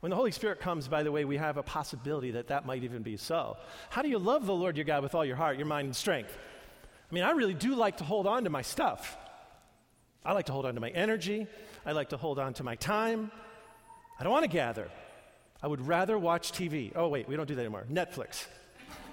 When 0.00 0.08
the 0.08 0.16
Holy 0.16 0.32
Spirit 0.32 0.58
comes, 0.58 0.88
by 0.88 1.02
the 1.02 1.12
way, 1.12 1.26
we 1.26 1.36
have 1.36 1.58
a 1.58 1.62
possibility 1.62 2.30
that 2.30 2.48
that 2.48 2.64
might 2.64 2.84
even 2.84 3.02
be 3.02 3.18
so. 3.18 3.58
How 3.90 4.00
do 4.00 4.08
you 4.08 4.18
love 4.18 4.46
the 4.46 4.54
Lord 4.54 4.78
your 4.78 4.86
God 4.86 5.02
with 5.02 5.14
all 5.14 5.24
your 5.24 5.36
heart, 5.36 5.58
your 5.58 5.66
mind, 5.66 5.84
and 5.84 5.94
strength? 5.94 6.34
I 7.10 7.14
mean, 7.14 7.24
I 7.24 7.32
really 7.32 7.52
do 7.52 7.74
like 7.74 7.98
to 7.98 8.04
hold 8.04 8.26
on 8.26 8.44
to 8.44 8.50
my 8.50 8.62
stuff. 8.62 9.18
I 10.24 10.32
like 10.32 10.46
to 10.46 10.52
hold 10.52 10.64
on 10.64 10.76
to 10.76 10.80
my 10.80 10.88
energy. 10.88 11.46
I 11.84 11.92
like 11.92 12.08
to 12.08 12.16
hold 12.16 12.38
on 12.38 12.54
to 12.54 12.64
my 12.64 12.76
time. 12.76 13.30
I 14.18 14.24
don't 14.24 14.32
want 14.32 14.44
to 14.44 14.50
gather. 14.50 14.90
I 15.62 15.66
would 15.66 15.86
rather 15.86 16.18
watch 16.18 16.52
TV. 16.52 16.92
Oh, 16.94 17.08
wait, 17.08 17.28
we 17.28 17.36
don't 17.36 17.46
do 17.46 17.54
that 17.54 17.60
anymore. 17.60 17.84
Netflix. 17.90 18.46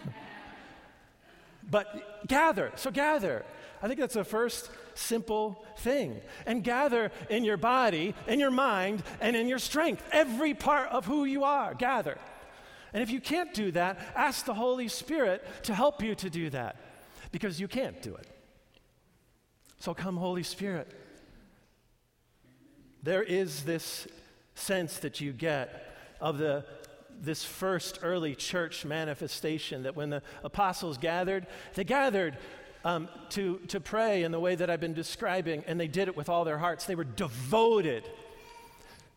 but 1.69 2.27
gather. 2.27 2.71
So 2.75 2.91
gather. 2.91 3.45
I 3.81 3.87
think 3.87 3.99
that's 3.99 4.13
the 4.13 4.23
first 4.23 4.69
simple 4.93 5.65
thing. 5.77 6.21
And 6.45 6.63
gather 6.63 7.11
in 7.29 7.43
your 7.43 7.57
body, 7.57 8.15
in 8.27 8.39
your 8.39 8.51
mind, 8.51 9.03
and 9.21 9.35
in 9.35 9.47
your 9.47 9.59
strength. 9.59 10.03
Every 10.11 10.53
part 10.53 10.89
of 10.89 11.05
who 11.05 11.25
you 11.25 11.43
are, 11.43 11.73
gather. 11.73 12.17
And 12.93 13.03
if 13.03 13.09
you 13.09 13.19
can't 13.19 13.53
do 13.53 13.71
that, 13.71 13.99
ask 14.15 14.45
the 14.45 14.53
Holy 14.53 14.87
Spirit 14.87 15.45
to 15.63 15.75
help 15.75 16.01
you 16.01 16.15
to 16.15 16.29
do 16.29 16.49
that 16.51 16.77
because 17.31 17.59
you 17.59 17.67
can't 17.67 18.01
do 18.01 18.15
it. 18.15 18.27
So 19.79 19.93
come, 19.93 20.17
Holy 20.17 20.43
Spirit. 20.43 20.89
There 23.03 23.21
is 23.21 23.63
this 23.63 24.07
sense 24.55 24.97
that 24.99 25.21
you 25.21 25.31
get 25.31 25.93
of 26.19 26.37
the 26.37 26.65
this 27.21 27.43
first 27.43 27.99
early 28.01 28.35
church 28.35 28.85
manifestation 28.85 29.83
that 29.83 29.95
when 29.95 30.09
the 30.09 30.21
apostles 30.43 30.97
gathered, 30.97 31.47
they 31.73 31.83
gathered 31.83 32.37
um, 32.83 33.09
to, 33.29 33.57
to 33.67 33.79
pray 33.79 34.23
in 34.23 34.31
the 34.31 34.39
way 34.39 34.55
that 34.55 34.69
I've 34.69 34.79
been 34.79 34.93
describing, 34.93 35.63
and 35.67 35.79
they 35.79 35.87
did 35.87 36.07
it 36.07 36.15
with 36.15 36.29
all 36.29 36.43
their 36.43 36.57
hearts. 36.57 36.85
They 36.85 36.95
were 36.95 37.03
devoted. 37.03 38.03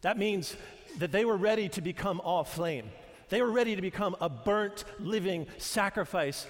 That 0.01 0.17
means 0.17 0.57
that 0.99 1.13
they 1.13 1.25
were 1.25 1.37
ready 1.37 1.69
to 1.71 1.83
become 1.83 2.21
all 2.23 2.45
flame. 2.45 2.91
They 3.29 3.43
were 3.43 3.51
ready 3.51 3.77
to 3.77 3.83
become 3.83 4.17
a 4.21 4.29
burnt, 4.29 4.85
living 4.99 5.47
sacrifice, 5.59 6.47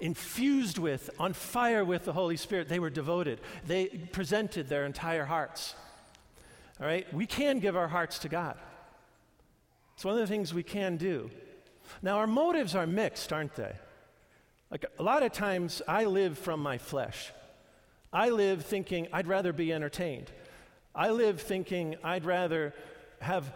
infused 0.00 0.78
with, 0.78 1.10
on 1.18 1.34
fire 1.34 1.84
with 1.84 2.06
the 2.06 2.14
Holy 2.14 2.38
Spirit. 2.38 2.68
They 2.68 2.78
were 2.78 2.90
devoted. 2.90 3.40
They 3.66 3.86
presented 3.86 4.68
their 4.68 4.86
entire 4.86 5.26
hearts. 5.26 5.74
All 6.80 6.86
right? 6.86 7.12
We 7.12 7.26
can 7.26 7.58
give 7.58 7.76
our 7.76 7.88
hearts 7.88 8.18
to 8.20 8.28
God. 8.28 8.56
It's 9.94 10.04
one 10.04 10.14
of 10.14 10.20
the 10.20 10.26
things 10.26 10.52
we 10.52 10.62
can 10.62 10.96
do. 10.96 11.30
Now, 12.02 12.18
our 12.18 12.26
motives 12.26 12.74
are 12.74 12.86
mixed, 12.86 13.32
aren't 13.32 13.54
they? 13.54 13.74
Like 14.70 14.86
a 14.98 15.02
lot 15.02 15.22
of 15.22 15.32
times, 15.32 15.82
I 15.86 16.06
live 16.06 16.38
from 16.38 16.60
my 16.60 16.78
flesh. 16.78 17.30
I 18.12 18.30
live 18.30 18.64
thinking 18.64 19.08
I'd 19.12 19.26
rather 19.26 19.52
be 19.52 19.72
entertained. 19.72 20.30
I 20.94 21.10
live 21.10 21.40
thinking 21.40 21.96
I'd 22.02 22.24
rather 22.24 22.74
have 23.20 23.52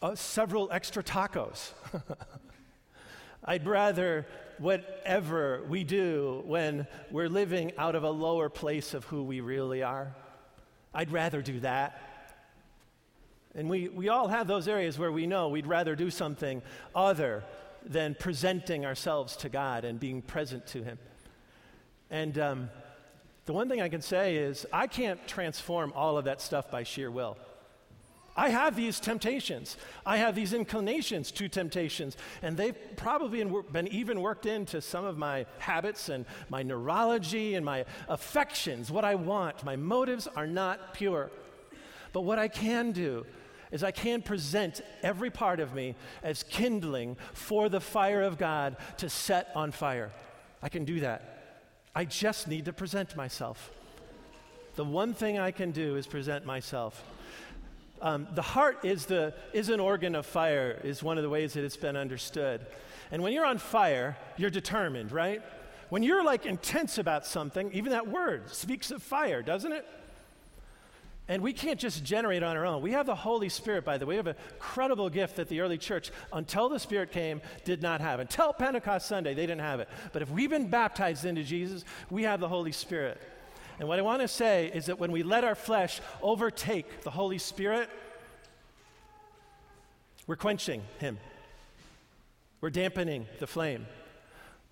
uh, 0.00 0.14
several 0.14 0.70
extra 0.72 1.02
tacos. 1.02 1.70
I'd 3.44 3.66
rather 3.66 4.26
whatever 4.58 5.62
we 5.68 5.82
do 5.84 6.42
when 6.46 6.86
we're 7.10 7.28
living 7.28 7.72
out 7.76 7.94
of 7.94 8.04
a 8.04 8.10
lower 8.10 8.48
place 8.48 8.94
of 8.94 9.04
who 9.06 9.24
we 9.24 9.40
really 9.40 9.82
are, 9.82 10.14
I'd 10.94 11.10
rather 11.10 11.42
do 11.42 11.60
that. 11.60 12.11
And 13.54 13.68
we, 13.68 13.88
we 13.88 14.08
all 14.08 14.28
have 14.28 14.46
those 14.46 14.66
areas 14.66 14.98
where 14.98 15.12
we 15.12 15.26
know 15.26 15.48
we'd 15.48 15.66
rather 15.66 15.94
do 15.94 16.10
something 16.10 16.62
other 16.94 17.44
than 17.84 18.14
presenting 18.18 18.86
ourselves 18.86 19.36
to 19.36 19.48
God 19.48 19.84
and 19.84 20.00
being 20.00 20.22
present 20.22 20.66
to 20.68 20.82
Him. 20.82 20.98
And 22.10 22.38
um, 22.38 22.70
the 23.44 23.52
one 23.52 23.68
thing 23.68 23.80
I 23.80 23.88
can 23.88 24.02
say 24.02 24.36
is, 24.36 24.66
I 24.72 24.86
can't 24.86 25.26
transform 25.26 25.92
all 25.94 26.16
of 26.16 26.24
that 26.24 26.40
stuff 26.40 26.70
by 26.70 26.84
sheer 26.84 27.10
will. 27.10 27.36
I 28.34 28.48
have 28.48 28.76
these 28.76 28.98
temptations. 28.98 29.76
I 30.06 30.16
have 30.16 30.34
these 30.34 30.54
inclinations 30.54 31.30
to 31.32 31.48
temptations, 31.48 32.16
and 32.40 32.56
they've 32.56 32.76
probably 32.96 33.44
been 33.70 33.88
even 33.88 34.22
worked 34.22 34.46
into 34.46 34.80
some 34.80 35.04
of 35.04 35.18
my 35.18 35.44
habits 35.58 36.08
and 36.08 36.24
my 36.48 36.62
neurology 36.62 37.56
and 37.56 37.66
my 37.66 37.84
affections, 38.08 38.90
what 38.90 39.04
I 39.04 39.16
want. 39.16 39.64
My 39.64 39.76
motives 39.76 40.28
are 40.34 40.46
not 40.46 40.94
pure. 40.94 41.30
But 42.14 42.22
what 42.22 42.38
I 42.38 42.48
can 42.48 42.92
do 42.92 43.26
is 43.72 43.82
I 43.82 43.90
can 43.90 44.22
present 44.22 44.82
every 45.02 45.30
part 45.30 45.58
of 45.58 45.74
me 45.74 45.96
as 46.22 46.44
kindling 46.44 47.16
for 47.32 47.68
the 47.68 47.80
fire 47.80 48.22
of 48.22 48.38
God 48.38 48.76
to 48.98 49.08
set 49.08 49.48
on 49.56 49.72
fire. 49.72 50.12
I 50.62 50.68
can 50.68 50.84
do 50.84 51.00
that. 51.00 51.64
I 51.94 52.04
just 52.04 52.46
need 52.46 52.66
to 52.66 52.72
present 52.72 53.16
myself. 53.16 53.72
The 54.76 54.84
one 54.84 55.14
thing 55.14 55.38
I 55.38 55.50
can 55.50 55.72
do 55.72 55.96
is 55.96 56.06
present 56.06 56.46
myself. 56.46 57.02
Um, 58.00 58.26
the 58.34 58.42
heart 58.42 58.84
is, 58.84 59.06
the, 59.06 59.34
is 59.52 59.68
an 59.68 59.80
organ 59.80 60.14
of 60.14 60.26
fire, 60.26 60.80
is 60.82 61.02
one 61.02 61.18
of 61.18 61.22
the 61.22 61.30
ways 61.30 61.52
that 61.54 61.64
it's 61.64 61.76
been 61.76 61.96
understood. 61.96 62.66
And 63.10 63.22
when 63.22 63.32
you're 63.32 63.46
on 63.46 63.58
fire, 63.58 64.16
you're 64.36 64.50
determined, 64.50 65.12
right? 65.12 65.42
When 65.88 66.02
you're 66.02 66.24
like 66.24 66.46
intense 66.46 66.98
about 66.98 67.26
something, 67.26 67.70
even 67.72 67.92
that 67.92 68.08
word 68.08 68.48
speaks 68.50 68.90
of 68.90 69.02
fire, 69.02 69.42
doesn't 69.42 69.72
it? 69.72 69.86
And 71.28 71.42
we 71.42 71.52
can't 71.52 71.78
just 71.78 72.02
generate 72.04 72.42
on 72.42 72.56
our 72.56 72.66
own. 72.66 72.82
We 72.82 72.92
have 72.92 73.06
the 73.06 73.14
Holy 73.14 73.48
Spirit, 73.48 73.84
by 73.84 73.96
the 73.96 74.06
way. 74.06 74.14
We 74.14 74.16
have 74.16 74.26
an 74.26 74.36
incredible 74.54 75.08
gift 75.08 75.36
that 75.36 75.48
the 75.48 75.60
early 75.60 75.78
church, 75.78 76.10
until 76.32 76.68
the 76.68 76.80
Spirit 76.80 77.12
came, 77.12 77.40
did 77.64 77.80
not 77.80 78.00
have. 78.00 78.18
Until 78.18 78.52
Pentecost 78.52 79.06
Sunday, 79.06 79.32
they 79.32 79.46
didn't 79.46 79.60
have 79.60 79.80
it. 79.80 79.88
But 80.12 80.22
if 80.22 80.30
we've 80.30 80.50
been 80.50 80.68
baptized 80.68 81.24
into 81.24 81.44
Jesus, 81.44 81.84
we 82.10 82.24
have 82.24 82.40
the 82.40 82.48
Holy 82.48 82.72
Spirit. 82.72 83.20
And 83.78 83.88
what 83.88 83.98
I 83.98 84.02
want 84.02 84.20
to 84.20 84.28
say 84.28 84.70
is 84.74 84.86
that 84.86 84.98
when 84.98 85.12
we 85.12 85.22
let 85.22 85.44
our 85.44 85.54
flesh 85.54 86.00
overtake 86.22 87.02
the 87.02 87.10
Holy 87.10 87.38
Spirit, 87.38 87.88
we're 90.26 90.36
quenching 90.36 90.82
Him, 90.98 91.18
we're 92.60 92.70
dampening 92.70 93.26
the 93.38 93.46
flame. 93.46 93.86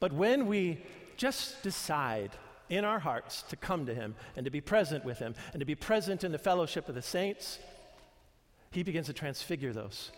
But 0.01 0.13
when 0.13 0.47
we 0.47 0.83
just 1.17 1.63
decide 1.63 2.31
in 2.71 2.85
our 2.85 3.01
hearts 3.01 3.43
to 3.43 3.57
come 3.57 3.85
to 3.87 3.95
Him 3.95 4.15
and 4.37 4.45
to 4.45 4.51
be 4.51 4.61
present 4.61 5.05
with 5.05 5.19
Him 5.19 5.35
and 5.53 5.61
to 5.61 5.67
be 5.67 5.75
present 5.75 6.25
in 6.25 6.33
the 6.33 6.39
fellowship 6.39 6.89
of 6.89 6.95
the 6.95 7.03
saints, 7.03 7.59
He 8.71 8.83
begins 8.83 9.07
to 9.07 9.13
transfigure 9.13 9.73
those. 9.73 10.13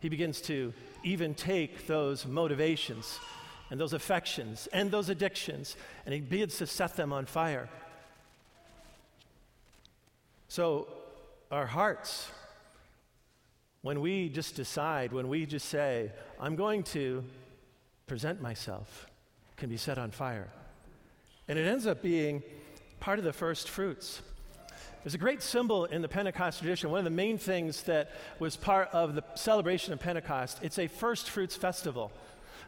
He 0.00 0.08
begins 0.08 0.40
to 0.42 0.72
even 1.04 1.34
take 1.34 1.86
those 1.86 2.26
motivations 2.26 3.20
and 3.70 3.78
those 3.78 3.92
affections 3.92 4.66
and 4.72 4.90
those 4.90 5.10
addictions 5.10 5.76
and 6.06 6.14
He 6.14 6.20
begins 6.20 6.56
to 6.58 6.66
set 6.66 6.96
them 6.96 7.12
on 7.12 7.26
fire. 7.26 7.68
So, 10.48 10.88
our 11.50 11.66
hearts, 11.66 12.30
when 13.82 14.00
we 14.00 14.30
just 14.30 14.54
decide, 14.54 15.12
when 15.12 15.28
we 15.28 15.44
just 15.44 15.68
say, 15.68 16.10
I'm 16.40 16.56
going 16.56 16.82
to 16.84 17.22
present 18.06 18.40
myself, 18.40 19.06
can 19.58 19.68
be 19.68 19.76
set 19.76 19.98
on 19.98 20.10
fire. 20.10 20.48
And 21.48 21.58
it 21.58 21.66
ends 21.66 21.86
up 21.86 22.02
being 22.02 22.42
part 23.00 23.18
of 23.18 23.24
the 23.24 23.32
first 23.32 23.68
fruits. 23.68 24.20
There's 25.02 25.14
a 25.14 25.18
great 25.18 25.42
symbol 25.42 25.84
in 25.86 26.02
the 26.02 26.08
Pentecost 26.08 26.58
tradition. 26.58 26.90
One 26.90 26.98
of 26.98 27.04
the 27.04 27.10
main 27.10 27.38
things 27.38 27.82
that 27.84 28.10
was 28.38 28.56
part 28.56 28.88
of 28.92 29.14
the 29.14 29.24
celebration 29.34 29.92
of 29.92 30.00
Pentecost, 30.00 30.58
it's 30.62 30.78
a 30.78 30.86
first 30.86 31.30
fruits 31.30 31.56
festival. 31.56 32.12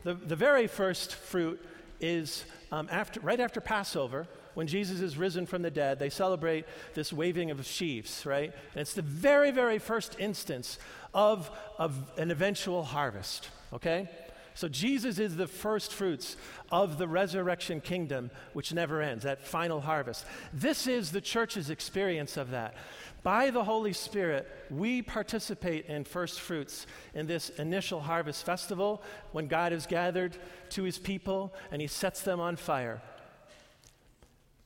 The, 0.04 0.14
the 0.14 0.36
very 0.36 0.66
first 0.66 1.14
fruit 1.14 1.62
is 2.00 2.44
um, 2.72 2.88
after, 2.90 3.20
right 3.20 3.40
after 3.40 3.60
Passover, 3.60 4.26
when 4.54 4.66
Jesus 4.66 5.00
is 5.00 5.16
risen 5.16 5.46
from 5.46 5.62
the 5.62 5.70
dead, 5.70 5.98
they 5.98 6.08
celebrate 6.08 6.64
this 6.94 7.12
waving 7.12 7.50
of 7.50 7.64
sheaves, 7.66 8.24
right? 8.24 8.52
And 8.72 8.80
it's 8.80 8.94
the 8.94 9.02
very, 9.02 9.50
very 9.50 9.78
first 9.78 10.16
instance 10.18 10.78
of, 11.12 11.50
of 11.78 12.10
an 12.16 12.30
eventual 12.30 12.84
harvest, 12.84 13.50
okay? 13.72 14.08
So 14.54 14.68
Jesus 14.68 15.18
is 15.18 15.36
the 15.36 15.46
first 15.46 15.92
fruits 15.92 16.36
of 16.70 16.98
the 16.98 17.08
resurrection 17.08 17.80
kingdom, 17.80 18.30
which 18.52 18.72
never 18.72 19.00
ends, 19.00 19.24
that 19.24 19.40
final 19.40 19.80
harvest. 19.80 20.24
This 20.52 20.86
is 20.86 21.12
the 21.12 21.20
church's 21.20 21.70
experience 21.70 22.36
of 22.36 22.50
that. 22.50 22.74
By 23.22 23.50
the 23.50 23.64
Holy 23.64 23.92
Spirit, 23.92 24.48
we 24.70 25.02
participate 25.02 25.86
in 25.86 26.04
first 26.04 26.40
fruits 26.40 26.86
in 27.14 27.26
this 27.26 27.50
initial 27.50 28.00
harvest 28.00 28.44
festival 28.44 29.02
when 29.32 29.46
God 29.46 29.72
is 29.72 29.86
gathered 29.86 30.36
to 30.70 30.84
his 30.84 30.98
people 30.98 31.54
and 31.70 31.82
he 31.82 31.86
sets 31.88 32.22
them 32.22 32.40
on 32.40 32.56
fire. 32.56 33.02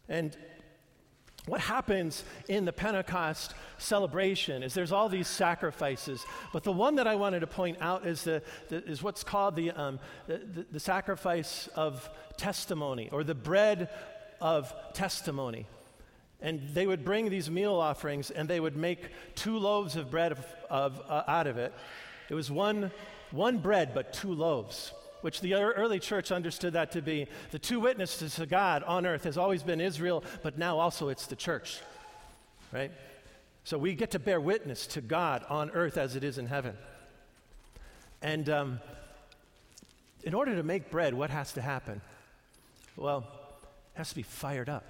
And 0.09 0.37
what 1.47 1.61
happens 1.61 2.25
in 2.49 2.65
the 2.65 2.73
Pentecost 2.73 3.55
celebration 3.77 4.63
is 4.63 4.73
there's 4.73 4.93
all 4.93 5.11
these 5.11 5.29
sacrifices, 5.29 6.25
but 6.55 6.65
the 6.65 6.73
one 6.73 6.95
that 6.95 7.07
I 7.07 7.17
wanted 7.17 7.41
to 7.41 7.47
point 7.47 7.77
out 7.83 8.07
is, 8.07 8.25
the, 8.25 8.43
the 8.71 8.83
is 8.85 9.03
what's 9.03 9.23
called 9.23 9.55
the, 9.55 9.71
um, 9.73 9.99
the, 10.27 10.65
the 10.73 10.81
sacrifice 10.81 11.69
of 11.75 12.09
testimony 12.39 13.11
or 13.13 13.25
the 13.25 13.35
bread 13.35 13.91
of 14.41 14.73
testimony. 14.95 15.67
And 16.41 16.63
they 16.73 16.87
would 16.87 17.05
bring 17.05 17.29
these 17.29 17.51
meal 17.51 17.75
offerings 17.75 18.31
and 18.31 18.49
they 18.49 18.61
would 18.61 18.77
make 18.77 19.01
two 19.35 19.59
loaves 19.59 19.97
of 19.97 20.11
bread 20.11 20.33
of, 20.33 20.47
of, 20.71 21.01
uh, 21.09 21.25
out 21.29 21.47
of 21.47 21.59
it. 21.59 21.75
It 22.31 22.35
was 22.35 22.51
one, 22.51 22.91
one 23.31 23.59
bread, 23.59 23.93
but 23.93 24.15
two 24.15 24.33
loaves 24.33 24.93
which 25.25 25.41
the 25.41 25.55
early 25.55 25.99
church 25.99 26.31
understood 26.31 26.75
that 26.75 26.93
to 26.93 27.01
be 27.01 27.27
the 27.51 27.59
two 27.59 27.81
witnesses 27.81 28.35
to 28.35 28.45
God 28.45 28.83
on 28.83 29.07
earth 29.07 29.25
has 29.25 29.39
always 29.39 29.63
been 29.63 29.81
Israel, 29.81 30.23
but 30.43 30.59
now 30.59 30.79
also 30.79 31.09
it's 31.09 31.27
the 31.27 31.35
church, 31.35 31.81
right? 32.73 32.93
So 33.65 33.79
we 33.79 33.95
get 33.95 34.11
to 34.11 34.19
bear 34.19 34.39
witness 34.39 34.87
to 34.89 35.01
God 35.01 35.43
on 35.49 35.71
earth 35.71 35.97
as 35.97 36.15
it 36.15 36.25
is 36.25 36.37
in 36.37 36.45
heaven. 36.45 36.77
And 38.21 38.51
um, 38.51 38.81
in 40.25 40.35
order 40.35 40.57
to 40.57 40.63
make 40.63 40.91
bread, 40.91 41.15
what 41.15 41.31
has 41.31 41.55
to 41.55 41.63
happen? 41.63 42.03
Well, 42.95 43.25
it 43.95 43.97
has 43.97 44.11
to 44.11 44.17
be 44.17 44.23
fired 44.23 44.69
up. 44.69 44.85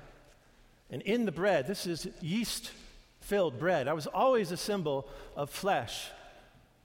And 0.91 1.01
in 1.03 1.27
the 1.27 1.33
bread, 1.33 1.69
this 1.69 1.87
is 1.87 2.09
yeast 2.21 2.73
filled 3.21 3.61
bread. 3.61 3.87
I 3.87 3.93
was 3.93 4.09
always 4.09 4.51
a 4.51 4.57
symbol 4.57 5.07
of 5.37 5.49
flesh 5.49 6.09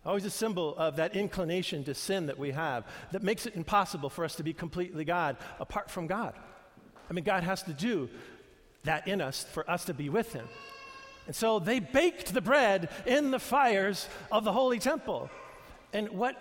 Always 0.06 0.26
a 0.26 0.30
symbol 0.30 0.76
of 0.78 0.96
that 0.96 1.16
inclination 1.16 1.84
to 1.84 1.94
sin 1.94 2.28
that 2.28 2.40
we 2.40 2.52
have 2.52 2.86
that 3.12 3.22
makes 3.22 3.46
it 3.46 3.56
impossible 3.56 4.10
for 4.10 4.24
us 4.24 4.36
to 4.36 4.44
be 4.44 4.54
completely 4.54 5.04
God 5.04 5.38
apart 5.60 5.92
from 5.92 6.08
God. 6.08 6.34
I 7.10 7.14
mean, 7.14 7.26
God 7.26 7.44
has 7.44 7.64
to 7.64 7.74
do 7.74 8.10
that 8.84 9.08
in 9.08 9.20
us 9.20 9.46
for 9.52 9.70
us 9.70 9.86
to 9.86 9.94
be 9.94 10.10
with 10.10 10.32
Him. 10.32 10.48
And 11.28 11.36
so 11.36 11.60
they 11.60 11.80
baked 11.80 12.34
the 12.34 12.42
bread 12.42 12.90
in 13.06 13.32
the 13.32 13.40
fires 13.40 14.08
of 14.32 14.44
the 14.44 14.54
holy 14.54 14.80
temple. 14.80 15.30
And 15.92 16.10
what 16.10 16.36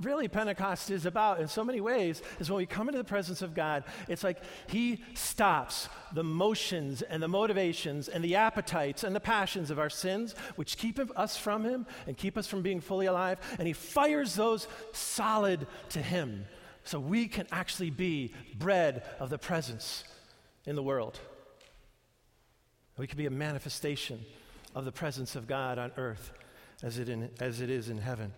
really 0.00 0.28
Pentecost 0.28 0.90
is 0.90 1.06
about 1.06 1.40
in 1.40 1.48
so 1.48 1.64
many 1.64 1.80
ways 1.80 2.22
is 2.38 2.50
when 2.50 2.58
we 2.58 2.66
come 2.66 2.88
into 2.88 2.98
the 2.98 3.04
presence 3.04 3.42
of 3.42 3.54
God, 3.54 3.84
it's 4.08 4.24
like 4.24 4.42
He 4.68 5.02
stops 5.14 5.88
the 6.12 6.24
motions 6.24 7.02
and 7.02 7.22
the 7.22 7.28
motivations 7.28 8.08
and 8.08 8.22
the 8.22 8.36
appetites 8.36 9.04
and 9.04 9.14
the 9.14 9.20
passions 9.20 9.70
of 9.70 9.78
our 9.78 9.90
sins, 9.90 10.34
which 10.56 10.76
keep 10.76 10.98
us 11.16 11.36
from 11.36 11.64
Him 11.64 11.86
and 12.06 12.16
keep 12.16 12.36
us 12.38 12.46
from 12.46 12.62
being 12.62 12.80
fully 12.80 13.06
alive, 13.06 13.38
and 13.58 13.66
He 13.66 13.72
fires 13.72 14.34
those 14.34 14.68
solid 14.92 15.66
to 15.90 16.00
Him 16.00 16.46
so 16.84 16.98
we 16.98 17.28
can 17.28 17.46
actually 17.52 17.90
be 17.90 18.32
bread 18.58 19.02
of 19.20 19.30
the 19.30 19.38
presence 19.38 20.04
in 20.64 20.74
the 20.74 20.82
world. 20.82 21.18
We 22.96 23.06
can 23.06 23.18
be 23.18 23.26
a 23.26 23.30
manifestation 23.30 24.24
of 24.74 24.84
the 24.84 24.92
presence 24.92 25.36
of 25.36 25.46
God 25.46 25.78
on 25.78 25.92
earth 25.96 26.32
as 26.82 26.98
it, 26.98 27.08
in, 27.08 27.30
as 27.40 27.60
it 27.60 27.70
is 27.70 27.88
in 27.88 27.98
heaven. 27.98 28.32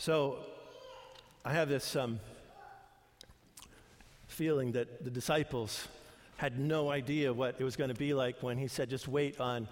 So 0.00 0.38
I 1.44 1.52
have 1.52 1.68
this 1.68 1.96
um, 1.96 2.20
feeling 4.28 4.70
that 4.72 5.02
the 5.02 5.10
disciples 5.10 5.88
had 6.36 6.56
no 6.56 6.88
idea 6.88 7.32
what 7.32 7.56
it 7.58 7.64
was 7.64 7.74
going 7.74 7.88
to 7.88 7.96
be 7.96 8.14
like 8.14 8.40
when 8.40 8.58
he 8.58 8.68
said, 8.68 8.88
just 8.88 9.08
wait 9.08 9.40
on 9.40 9.66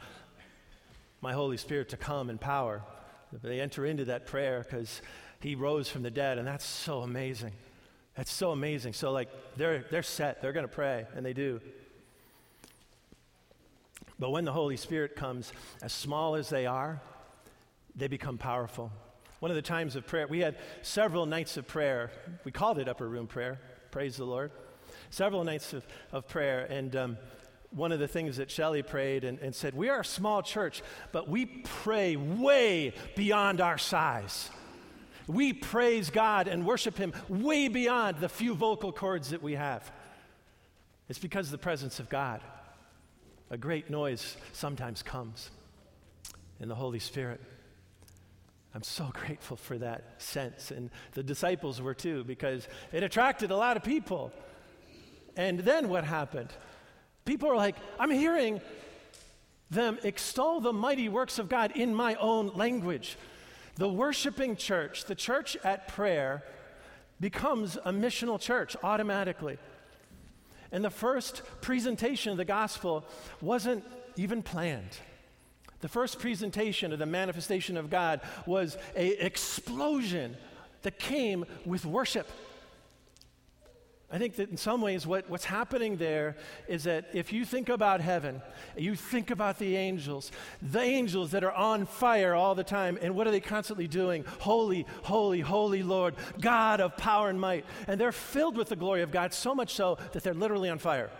my 1.21 1.33
Holy 1.33 1.57
Spirit 1.57 1.91
to 1.91 1.97
come 1.97 2.29
in 2.29 2.39
power. 2.39 2.83
They 3.41 3.61
enter 3.61 3.87
into 3.87 4.07
that 4.07 4.27
prayer 4.27 4.67
because 4.69 5.01
he 5.39 5.55
rose 5.55 5.89
from 5.89 6.03
the 6.03 6.11
dead, 6.11 6.39
and 6.39 6.47
that's 6.47 6.65
so 6.65 7.03
amazing. 7.03 7.53
That's 8.17 8.33
so 8.33 8.51
amazing. 8.51 8.95
So, 8.95 9.13
like, 9.13 9.29
they're, 9.57 9.85
they're 9.93 10.03
set, 10.03 10.43
they're 10.43 10.53
going 10.53 10.67
to 10.67 10.73
pray, 10.73 11.07
and 11.15 11.25
they 11.25 11.35
do. 11.35 11.61
But 14.19 14.31
when 14.31 14.45
the 14.45 14.53
Holy 14.53 14.77
Spirit 14.77 15.15
comes, 15.15 15.53
as 15.83 15.93
small 15.93 16.35
as 16.35 16.49
they 16.49 16.67
are, 16.67 17.01
they 17.95 18.09
become 18.09 18.39
powerful. 18.39 18.91
One 19.47 19.53
of 19.53 19.55
the 19.55 19.63
times 19.63 19.95
of 19.95 20.05
prayer, 20.09 20.27
we 20.27 20.41
had 20.41 20.57
several 20.83 21.25
nights 21.25 21.57
of 21.57 21.69
prayer. 21.69 22.11
We 22.43 22.51
called 22.51 22.81
it 22.81 22.89
upper 22.89 23.09
room 23.09 23.29
prayer. 23.29 23.61
Praise 23.93 24.17
the 24.17 24.25
Lord. 24.25 24.51
Several 25.11 25.45
nights 25.45 25.73
of, 25.73 25.87
of 26.11 26.27
prayer. 26.27 26.65
And 26.69 26.97
um, 26.97 27.17
one 27.71 27.93
of 27.93 28.01
the 28.01 28.09
things 28.09 28.39
that 28.39 28.51
Shelley 28.51 28.83
prayed 28.83 29.23
and, 29.23 29.39
and 29.39 29.55
said, 29.55 29.75
We 29.75 29.89
are 29.89 30.01
a 30.01 30.05
small 30.05 30.43
church, 30.43 30.83
but 31.13 31.29
we 31.29 31.47
pray 31.47 32.17
way 32.17 32.93
beyond 33.15 33.61
our 33.61 33.79
size. 33.79 34.51
We 35.29 35.53
praise 35.53 36.11
God 36.11 36.49
and 36.49 36.67
worship 36.67 36.99
Him 36.99 37.13
way 37.29 37.69
beyond 37.69 38.19
the 38.19 38.29
few 38.29 38.53
vocal 38.53 38.91
cords 38.91 39.31
that 39.31 39.45
we 39.45 39.53
have. 39.53 39.93
It's 41.09 41.21
because 41.21 41.47
of 41.47 41.53
the 41.53 41.59
presence 41.59 42.01
of 42.01 42.09
God. 42.09 42.41
A 43.51 43.57
great 43.57 43.91
noise 43.91 44.37
sometimes 44.53 45.05
comes 45.05 45.53
in 46.59 46.69
the 46.69 46.75
Holy 46.75 46.99
Spirit. 46.99 47.41
I'm 48.77 48.83
so 48.83 49.11
grateful 49.13 49.57
for 49.57 49.79
that 49.79 50.05
sense. 50.19 50.71
And 50.71 50.91
the 51.13 51.23
disciples 51.23 51.81
were 51.81 51.95
too, 51.95 52.25
because 52.25 52.69
it 52.93 53.03
attracted 53.03 53.51
a 53.51 53.57
lot 53.57 53.79
of 53.79 53.83
people. 53.83 54.31
And 55.35 55.61
then 55.61 55.89
what 55.89 56.05
happened? 56.05 56.51
People 57.25 57.49
were 57.49 57.57
like, 57.57 57.77
I'm 57.99 58.11
hearing 58.11 58.61
them 59.71 59.99
extol 60.05 60.61
the 60.61 60.75
mighty 60.75 61.09
works 61.09 61.39
of 61.39 61.49
God 61.49 61.73
in 61.75 61.95
my 61.95 62.15
own 62.17 62.49
language. 62.55 63.17
The 63.77 63.89
worshiping 63.89 64.57
church, 64.57 65.07
the 65.07 65.15
church 65.15 65.57
at 65.65 65.89
prayer, 65.89 66.45
becomes 67.19 67.77
a 67.77 67.93
missional 67.93 68.39
church 68.39 68.77
automatically. 68.83 69.57
And 70.71 70.85
the 70.85 70.91
first 70.91 71.43
presentation 71.63 72.31
of 72.31 72.37
the 72.37 72.45
gospel 72.45 73.07
wasn't 73.41 73.85
even 74.17 74.43
planned. 74.43 74.99
The 75.81 75.89
first 75.89 76.19
presentation 76.19 76.93
of 76.93 76.99
the 76.99 77.07
manifestation 77.07 77.77
of 77.77 77.91
God 77.91 78.21
was 78.47 78.77
an 78.95 79.15
explosion 79.19 80.37
that 80.83 80.99
came 80.99 81.45
with 81.65 81.85
worship. 81.85 82.29
I 84.11 84.19
think 84.19 84.37
that 84.37 84.51
in 84.51 84.57
some 84.57 84.81
ways, 84.81 85.05
what, 85.05 85.29
what's 85.29 85.45
happening 85.45 85.97
there 85.97 86.37
is 86.69 86.85
that 86.85 87.07
if 87.13 87.33
you 87.33 87.45
think 87.45 87.69
about 87.69 88.01
heaven, 88.01 88.41
you 88.77 88.95
think 88.95 89.33
about 89.33 89.59
the 89.59 89.75
angels, 89.75 90.31
the 90.63 90.81
angels 90.81 91.33
that 91.33 91.43
are 91.43 91.53
on 91.53 91.87
fire 91.87 92.33
all 92.33 92.55
the 92.55 92.63
time, 92.63 92.99
and 93.03 93.17
what 93.17 93.27
are 93.27 93.33
they 93.33 93.41
constantly 93.41 93.89
doing? 93.89 94.25
Holy, 94.39 94.87
holy, 95.03 95.41
holy 95.41 95.83
Lord, 95.83 96.15
God 96.41 96.81
of 96.81 96.97
power 96.97 97.31
and 97.31 97.41
might. 97.41 97.65
And 97.89 98.01
they're 98.01 98.13
filled 98.13 98.57
with 98.57 98.69
the 98.69 98.77
glory 98.77 99.03
of 99.03 99.11
God, 99.11 99.35
so 99.35 99.57
much 99.57 99.75
so 99.75 99.99
that 100.13 100.23
they're 100.23 100.35
literally 100.35 100.71
on 100.71 100.79
fire. 100.79 101.11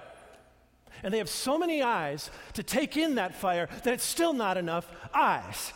And 1.03 1.13
they 1.13 1.19
have 1.19 1.29
so 1.29 1.59
many 1.59 1.83
eyes 1.83 2.31
to 2.55 2.63
take 2.63 2.97
in 2.97 3.17
that 3.17 3.35
fire 3.35 3.69
that 3.85 3.93
it's 3.95 4.05
still 4.05 4.33
not 4.33 4.57
enough 4.57 4.91
eyes. 5.15 5.73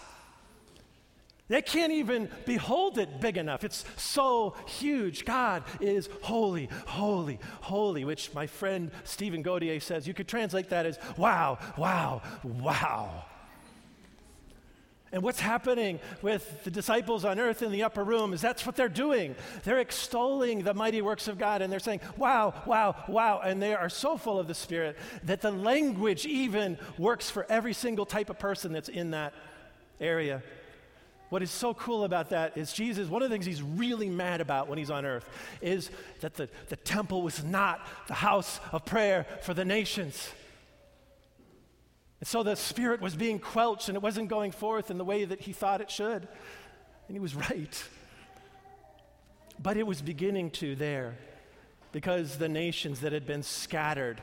They 1.51 1.63
can't 1.63 1.93
even 1.93 2.29
behold 2.47 2.97
it 2.97 3.21
big 3.21 3.37
enough. 3.37 3.65
It's 3.65 3.85
so 3.97 4.55
huge. 4.69 5.25
God 5.25 5.65
is 5.81 6.09
holy, 6.23 6.69
holy, 6.87 7.41
holy, 7.61 8.05
which 8.05 8.33
my 8.33 8.47
friend 8.47 8.93
Stephen 9.03 9.43
Gaudier 9.43 9.81
says 9.83 10.07
you 10.07 10.15
could 10.15 10.29
translate 10.29 10.69
that 10.69 10.87
as 10.87 10.97
wow, 11.17 11.59
wow, 11.77 12.23
wow. 12.45 13.25
And 15.13 15.23
what's 15.23 15.41
happening 15.41 15.99
with 16.23 16.63
the 16.63 16.71
disciples 16.71 17.25
on 17.25 17.41
earth 17.41 17.63
in 17.63 17.73
the 17.73 17.83
upper 17.83 18.05
room 18.05 18.33
is 18.33 18.41
that's 18.41 18.65
what 18.65 18.77
they're 18.77 18.89
doing. 18.89 19.35
They're 19.65 19.81
extolling 19.81 20.63
the 20.63 20.73
mighty 20.73 21.03
works 21.03 21.27
of 21.27 21.37
God 21.37 21.63
and 21.63 21.73
they're 21.73 21.81
saying, 21.81 22.01
wow, 22.17 22.55
wow, 22.65 22.95
wow. 23.09 23.41
And 23.45 23.61
they 23.61 23.75
are 23.75 23.89
so 23.89 24.17
full 24.17 24.39
of 24.39 24.47
the 24.47 24.55
Spirit 24.55 24.97
that 25.25 25.41
the 25.41 25.51
language 25.51 26.27
even 26.27 26.79
works 26.97 27.29
for 27.29 27.45
every 27.49 27.73
single 27.73 28.07
type 28.07 28.31
of 28.31 28.39
person 28.39 28.73
that's 28.73 28.89
in 28.89 29.11
that 29.11 29.35
area. 30.01 30.45
What 31.29 31.43
is 31.43 31.51
so 31.51 31.75
cool 31.75 32.05
about 32.05 32.31
that 32.31 32.57
is 32.57 32.73
Jesus, 32.73 33.09
one 33.09 33.23
of 33.23 33.31
the 33.31 33.35
things 33.35 33.47
he's 33.47 33.63
really 33.63 34.09
mad 34.09 34.41
about 34.41 34.69
when 34.69 34.79
he's 34.79 34.91
on 34.91 35.05
earth 35.05 35.29
is 35.61 35.91
that 36.21 36.35
the, 36.35 36.49
the 36.69 36.77
temple 36.77 37.23
was 37.23 37.43
not 37.43 37.85
the 38.07 38.15
house 38.15 38.61
of 38.71 38.85
prayer 38.85 39.27
for 39.43 39.55
the 39.55 39.65
nations. 39.65 40.31
And 42.21 42.29
so 42.29 42.43
the 42.43 42.55
Spirit 42.55 43.01
was 43.01 43.17
being 43.17 43.39
quelched 43.39 43.89
and 43.89 43.97
it 43.97 44.03
wasn't 44.03 44.29
going 44.29 44.53
forth 44.53 44.91
in 44.91 44.99
the 44.99 45.05
way 45.05 45.25
that 45.25 45.41
he 45.41 45.53
thought 45.53 45.81
it 45.81 45.91
should. 45.91 46.29
And 47.09 47.17
he 47.17 47.19
was 47.19 47.35
right. 47.51 47.85
But 49.63 49.77
it 49.77 49.87
was 49.87 50.01
beginning 50.01 50.51
to 50.53 50.75
there 50.75 51.17
because 51.93 52.39
the 52.39 52.49
nations 52.49 53.01
that 53.01 53.13
had 53.13 53.27
been 53.27 53.43
scattered 53.43 54.21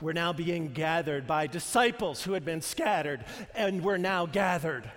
were 0.00 0.14
now 0.14 0.32
being 0.32 0.72
gathered 0.72 1.26
by 1.26 1.46
disciples 1.46 2.22
who 2.22 2.32
had 2.32 2.44
been 2.44 2.62
scattered 2.62 3.24
and 3.54 3.82
were 3.82 3.98
now 3.98 4.26
gathered. 4.26 4.90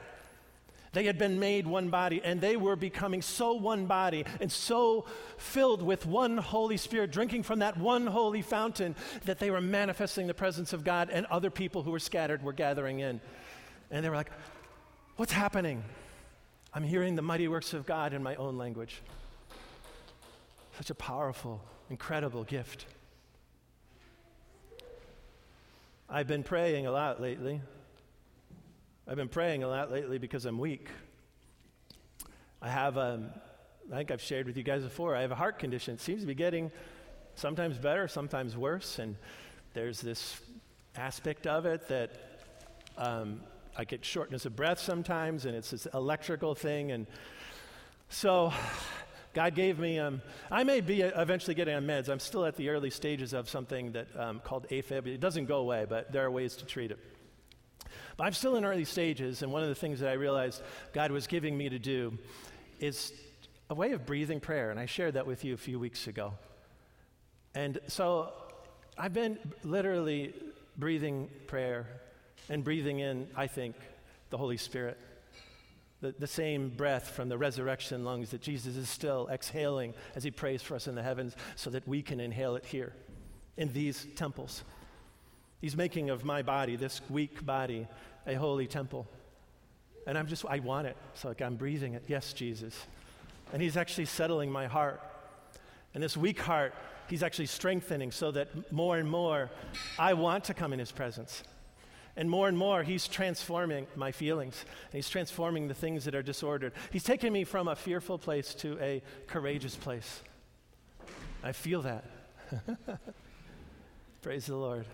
They 0.94 1.06
had 1.06 1.18
been 1.18 1.40
made 1.40 1.66
one 1.66 1.90
body, 1.90 2.22
and 2.24 2.40
they 2.40 2.56
were 2.56 2.76
becoming 2.76 3.24
so 3.24 3.54
one 3.54 3.88
body 3.88 4.26
and 4.40 4.52
so 4.52 5.06
filled 5.38 5.82
with 5.82 6.06
one 6.06 6.38
Holy 6.38 6.78
Spirit, 6.78 7.12
drinking 7.12 7.44
from 7.44 7.60
that 7.60 7.78
one 7.78 8.06
holy 8.06 8.44
fountain, 8.44 8.96
that 9.26 9.40
they 9.40 9.50
were 9.50 9.60
manifesting 9.60 10.28
the 10.28 10.36
presence 10.36 10.72
of 10.72 10.84
God, 10.84 11.10
and 11.12 11.26
other 11.26 11.50
people 11.50 11.82
who 11.82 11.90
were 11.90 12.00
scattered 12.00 12.44
were 12.44 12.54
gathering 12.54 13.00
in. 13.00 13.20
And 13.90 14.06
they 14.06 14.10
were 14.10 14.16
like, 14.16 14.32
What's 15.16 15.32
happening? 15.32 15.84
I'm 16.74 16.84
hearing 16.84 17.16
the 17.16 17.22
mighty 17.22 17.48
works 17.48 17.74
of 17.74 17.86
God 17.86 18.14
in 18.14 18.24
my 18.24 18.36
own 18.36 18.58
language. 18.58 19.02
Such 20.78 20.90
a 20.90 20.96
powerful, 20.96 21.64
incredible 21.90 22.44
gift. 22.44 22.88
I've 26.10 26.28
been 26.28 26.44
praying 26.44 26.88
a 26.88 26.92
lot 26.92 27.22
lately 27.22 27.62
I've 29.06 29.18
been 29.18 29.28
praying 29.28 29.64
a 29.64 29.68
lot 29.68 29.92
lately 29.92 30.18
because 30.18 30.46
I'm 30.46 30.58
weak. 30.58 30.88
I 32.62 32.70
have, 32.70 32.98
um, 32.98 33.32
I 33.92 33.98
think 33.98 34.12
I've 34.12 34.22
shared 34.22 34.48
with 34.48 34.56
you 34.56 34.64
guys 34.64 34.82
before, 34.82 35.14
I 35.14 35.22
have 35.22 35.32
a 35.32 35.36
heart 35.36 35.60
condition. 35.60 35.96
It 35.96 36.00
seems 36.00 36.22
to 36.22 36.28
be 36.28 36.34
getting 36.34 36.72
sometimes 37.36 37.78
better, 37.78 38.08
sometimes 38.08 38.56
worse. 38.56 39.00
And 39.00 39.18
there's 39.74 40.00
this 40.00 40.40
aspect 40.96 41.48
of 41.48 41.66
it 41.66 41.90
that 41.90 42.12
um, 42.98 43.42
I 43.76 43.84
get 43.84 44.06
shortness 44.06 44.46
of 44.46 44.56
breath 44.56 44.80
sometimes, 44.80 45.44
and 45.44 45.54
it's 45.54 45.72
this 45.72 45.86
electrical 45.94 46.56
thing. 46.56 46.94
And 46.94 47.06
so 48.08 48.54
God 49.34 49.54
gave 49.54 49.80
me, 49.80 50.00
um, 50.00 50.22
I 50.50 50.64
may 50.64 50.80
be 50.80 51.02
eventually 51.02 51.56
getting 51.56 51.76
on 51.76 51.84
meds. 51.84 52.08
I'm 52.08 52.22
still 52.22 52.46
at 52.46 52.56
the 52.56 52.70
early 52.70 52.90
stages 52.90 53.34
of 53.34 53.50
something 53.50 53.92
that 53.92 54.08
um, 54.18 54.40
called 54.40 54.66
AFib. 54.70 55.08
It 55.08 55.20
doesn't 55.20 55.48
go 55.48 55.58
away, 55.58 55.86
but 55.90 56.14
there 56.14 56.24
are 56.24 56.32
ways 56.32 56.56
to 56.56 56.66
treat 56.66 56.92
it. 56.92 57.00
But 58.18 58.26
I'm 58.26 58.34
still 58.34 58.56
in 58.56 58.66
early 58.66 58.86
stages, 58.86 59.42
and 59.42 59.52
one 59.52 59.64
of 59.64 59.70
the 59.70 59.76
things 59.76 60.00
that 60.00 60.10
I 60.10 60.14
realized 60.14 60.62
God 60.94 61.12
was 61.12 61.28
giving 61.28 61.58
me 61.58 61.70
to 61.70 61.80
do 61.80 62.18
is 62.80 63.12
a 63.70 63.76
way 63.76 63.92
of 63.92 64.06
breathing 64.06 64.40
prayer, 64.40 64.72
and 64.72 64.80
I 64.80 64.86
shared 64.86 65.16
that 65.16 65.26
with 65.26 65.44
you 65.44 65.54
a 65.54 65.58
few 65.58 65.80
weeks 65.80 66.08
ago. 66.08 66.34
And 67.56 67.80
so 67.88 68.34
I've 68.98 69.14
been 69.14 69.40
literally 69.64 70.34
breathing 70.78 71.30
prayer 71.48 71.88
and 72.50 72.64
breathing 72.64 73.00
in, 73.00 73.28
I 73.36 73.48
think, 73.48 73.76
the 74.30 74.38
Holy 74.38 74.58
Spirit. 74.58 74.98
The, 76.02 76.14
the 76.20 76.28
same 76.28 76.70
breath 76.70 77.12
from 77.12 77.30
the 77.30 77.38
resurrection 77.38 78.04
lungs 78.04 78.32
that 78.32 78.42
Jesus 78.42 78.76
is 78.76 78.90
still 78.90 79.30
exhaling 79.32 79.94
as 80.16 80.24
he 80.24 80.32
prays 80.32 80.62
for 80.62 80.76
us 80.76 80.88
in 80.88 80.96
the 80.96 81.04
heavens 81.04 81.36
so 81.56 81.70
that 81.70 81.88
we 81.88 82.02
can 82.02 82.20
inhale 82.20 82.56
it 82.56 82.66
here 82.66 82.94
in 83.56 83.72
these 83.72 84.06
temples. 84.16 84.64
He's 85.64 85.78
making 85.78 86.10
of 86.10 86.26
my 86.26 86.42
body, 86.42 86.76
this 86.76 87.00
weak 87.10 87.46
body, 87.46 87.88
a 88.28 88.34
holy 88.34 88.68
temple. 88.68 89.08
And 90.06 90.18
I'm 90.18 90.28
just, 90.28 90.44
I 90.46 90.60
want 90.60 90.88
it. 90.88 90.98
So 91.14 91.30
like 91.30 91.42
I'm 91.42 91.56
breathing 91.56 91.94
it. 91.94 92.04
Yes, 92.06 92.34
Jesus. 92.34 92.78
And 93.54 93.62
he's 93.62 93.78
actually 93.78 94.08
settling 94.08 94.52
my 94.52 94.68
heart. 94.68 95.00
And 95.94 96.04
this 96.04 96.18
weak 96.18 96.42
heart, 96.42 96.76
he's 97.08 97.24
actually 97.24 97.46
strengthening 97.46 98.12
so 98.12 98.30
that 98.32 98.74
more 98.74 98.98
and 98.98 99.10
more 99.10 99.50
I 99.98 100.16
want 100.16 100.44
to 100.46 100.54
come 100.54 100.74
in 100.74 100.80
his 100.80 100.92
presence. 100.92 101.44
And 102.18 102.30
more 102.30 102.50
and 102.50 102.58
more, 102.58 102.84
he's 102.84 103.08
transforming 103.08 103.88
my 103.96 104.12
feelings. 104.12 104.66
And 104.92 104.98
he's 104.98 105.10
transforming 105.10 105.70
the 105.70 105.74
things 105.74 106.04
that 106.04 106.14
are 106.14 106.22
disordered. 106.22 106.74
He's 106.92 107.06
taken 107.06 107.32
me 107.32 107.46
from 107.46 107.70
a 107.70 107.76
fearful 107.78 108.18
place 108.18 108.54
to 108.56 108.78
a 108.82 109.02
courageous 109.28 109.78
place. 109.78 110.24
I 111.42 111.54
feel 111.54 111.84
that. 111.84 112.04
Praise 114.22 114.48
the 114.48 114.58
Lord 114.58 114.86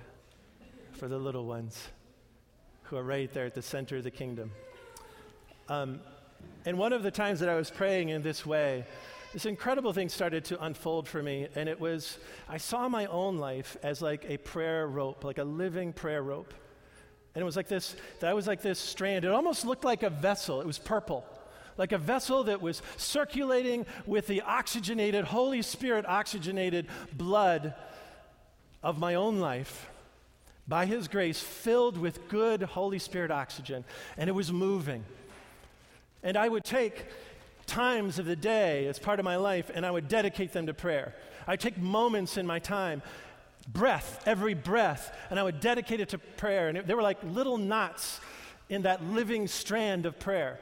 for 1.00 1.08
the 1.08 1.18
little 1.18 1.46
ones 1.46 1.88
who 2.84 2.98
are 2.98 3.04
right 3.04 3.32
there 3.34 3.46
at 3.46 3.56
the 3.56 3.62
center 3.62 3.96
of 3.96 4.04
the 4.04 4.12
kingdom. 4.12 4.52
Um, 5.70 6.02
and 6.66 6.78
one 6.78 6.92
of 6.92 7.04
the 7.04 7.12
times 7.12 7.40
that 7.40 7.48
I 7.48 7.56
was 7.56 7.72
praying 7.72 8.10
in 8.10 8.22
this 8.22 8.46
way, 8.46 8.84
this 9.32 9.46
incredible 9.46 9.94
thing 9.94 10.10
started 10.10 10.44
to 10.46 10.62
unfold 10.62 11.08
for 11.08 11.24
me. 11.24 11.48
And 11.56 11.70
it 11.70 11.80
was, 11.80 12.18
I 12.50 12.58
saw 12.58 12.90
my 12.90 13.06
own 13.06 13.38
life 13.38 13.78
as 13.82 14.02
like 14.02 14.26
a 14.28 14.40
prayer 14.40 14.88
rope, 14.88 15.24
like 15.24 15.38
a 15.38 15.44
living 15.46 15.94
prayer 15.94 16.22
rope. 16.22 16.54
And 17.34 17.42
it 17.42 17.46
was 17.46 17.56
like 17.56 17.70
this, 17.70 17.96
that 18.20 18.36
was 18.36 18.46
like 18.46 18.62
this 18.62 18.78
strand. 18.78 19.24
It 19.24 19.32
almost 19.32 19.64
looked 19.64 19.86
like 19.86 20.04
a 20.04 20.10
vessel. 20.10 20.60
It 20.60 20.68
was 20.68 20.80
purple, 20.80 21.24
like 21.78 21.94
a 21.94 21.98
vessel 21.98 22.44
that 22.44 22.62
was 22.62 22.82
circulating 22.98 23.86
with 24.06 24.28
the 24.28 24.42
oxygenated, 24.42 25.24
Holy 25.24 25.62
Spirit 25.62 26.06
oxygenated 26.06 26.88
blood 27.14 27.74
of 28.84 29.00
my 29.00 29.16
own 29.16 29.40
life 29.40 29.90
by 30.70 30.86
His 30.86 31.08
grace, 31.08 31.40
filled 31.40 31.98
with 31.98 32.30
good 32.30 32.62
Holy 32.62 33.00
Spirit 33.00 33.32
oxygen. 33.32 33.84
And 34.18 34.30
it 34.30 34.34
was 34.34 34.54
moving. 34.54 35.04
And 36.24 36.38
I 36.38 36.48
would 36.48 36.64
take 36.64 37.06
times 37.66 38.20
of 38.20 38.26
the 38.26 38.36
day 38.36 38.88
as 38.88 39.00
part 39.00 39.20
of 39.20 39.26
my 39.26 39.36
life 39.36 39.70
and 39.74 39.86
I 39.86 39.92
would 39.92 40.08
dedicate 40.08 40.54
them 40.54 40.68
to 40.68 40.74
prayer. 40.74 41.14
I'd 41.48 41.60
take 41.60 41.78
moments 41.78 42.38
in 42.38 42.46
my 42.46 42.60
time, 42.60 43.02
breath, 43.68 44.24
every 44.26 44.54
breath, 44.54 45.16
and 45.30 45.40
I 45.40 45.44
would 45.44 45.60
dedicate 45.60 46.00
it 46.00 46.10
to 46.10 46.18
prayer. 46.18 46.68
And 46.68 46.78
it, 46.78 46.88
they 46.88 46.94
were 46.94 47.02
like 47.02 47.18
little 47.24 47.58
knots 47.58 48.20
in 48.70 48.84
that 48.84 49.04
living 49.04 49.48
strand 49.48 50.06
of 50.06 50.20
prayer. 50.20 50.60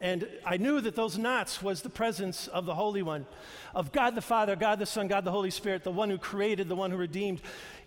And 0.00 0.28
I 0.46 0.58
knew 0.58 0.80
that 0.80 0.94
those 0.94 1.18
knots 1.18 1.60
was 1.60 1.82
the 1.82 1.90
presence 1.90 2.46
of 2.46 2.66
the 2.66 2.74
Holy 2.74 3.02
One, 3.02 3.26
of 3.74 3.90
God 3.90 4.14
the 4.14 4.22
Father, 4.22 4.54
God 4.54 4.78
the 4.78 4.86
Son, 4.86 5.08
God 5.08 5.24
the 5.24 5.32
Holy 5.32 5.50
Spirit, 5.50 5.82
the 5.82 5.90
one 5.90 6.08
who 6.08 6.18
created, 6.18 6.68
the 6.68 6.76
one 6.76 6.92
who 6.92 6.96
redeemed, 6.96 7.40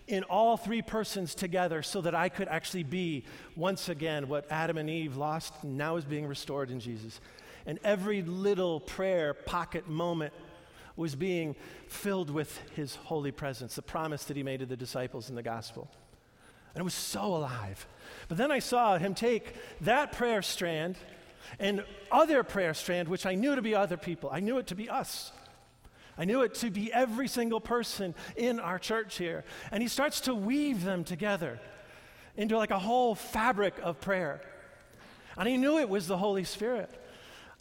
in 0.06 0.22
all 0.24 0.56
three 0.56 0.82
persons 0.82 1.34
together 1.34 1.82
so 1.82 2.00
that 2.02 2.14
I 2.14 2.28
could 2.28 2.48
actually 2.48 2.82
be 2.82 3.24
once 3.56 3.88
again 3.88 4.28
what 4.28 4.50
Adam 4.50 4.76
and 4.76 4.90
Eve 4.90 5.16
lost 5.16 5.64
now 5.64 5.96
is 5.96 6.04
being 6.04 6.26
restored 6.26 6.70
in 6.70 6.80
Jesus. 6.80 7.20
And 7.64 7.78
every 7.82 8.22
little 8.22 8.80
prayer 8.80 9.32
pocket 9.32 9.88
moment 9.88 10.34
was 10.96 11.14
being 11.14 11.56
filled 11.88 12.28
with 12.28 12.58
his 12.74 12.96
holy 12.96 13.30
presence, 13.30 13.76
the 13.76 13.82
promise 13.82 14.24
that 14.24 14.36
he 14.36 14.42
made 14.42 14.60
to 14.60 14.66
the 14.66 14.76
disciples 14.76 15.30
in 15.30 15.34
the 15.36 15.42
gospel. 15.42 15.88
And 16.74 16.80
it 16.80 16.84
was 16.84 16.94
so 16.94 17.24
alive. 17.24 17.86
But 18.28 18.36
then 18.36 18.50
I 18.50 18.58
saw 18.58 18.98
him 18.98 19.14
take 19.14 19.54
that 19.82 20.12
prayer 20.12 20.42
strand 20.42 20.96
and 21.58 21.84
other 22.10 22.42
prayer 22.42 22.74
strand, 22.74 23.08
which 23.08 23.26
I 23.26 23.34
knew 23.34 23.54
to 23.54 23.62
be 23.62 23.74
other 23.74 23.96
people. 23.96 24.30
I 24.32 24.40
knew 24.40 24.58
it 24.58 24.66
to 24.68 24.74
be 24.74 24.88
us. 24.88 25.32
I 26.16 26.24
knew 26.24 26.42
it 26.42 26.54
to 26.56 26.70
be 26.70 26.92
every 26.92 27.28
single 27.28 27.60
person 27.60 28.14
in 28.36 28.60
our 28.60 28.78
church 28.78 29.16
here. 29.16 29.44
And 29.70 29.82
he 29.82 29.88
starts 29.88 30.20
to 30.22 30.34
weave 30.34 30.84
them 30.84 31.04
together 31.04 31.58
into 32.36 32.56
like 32.56 32.70
a 32.70 32.78
whole 32.78 33.14
fabric 33.14 33.74
of 33.82 34.00
prayer. 34.00 34.40
And 35.36 35.48
he 35.48 35.56
knew 35.56 35.78
it 35.78 35.88
was 35.88 36.06
the 36.06 36.18
Holy 36.18 36.44
Spirit. 36.44 36.90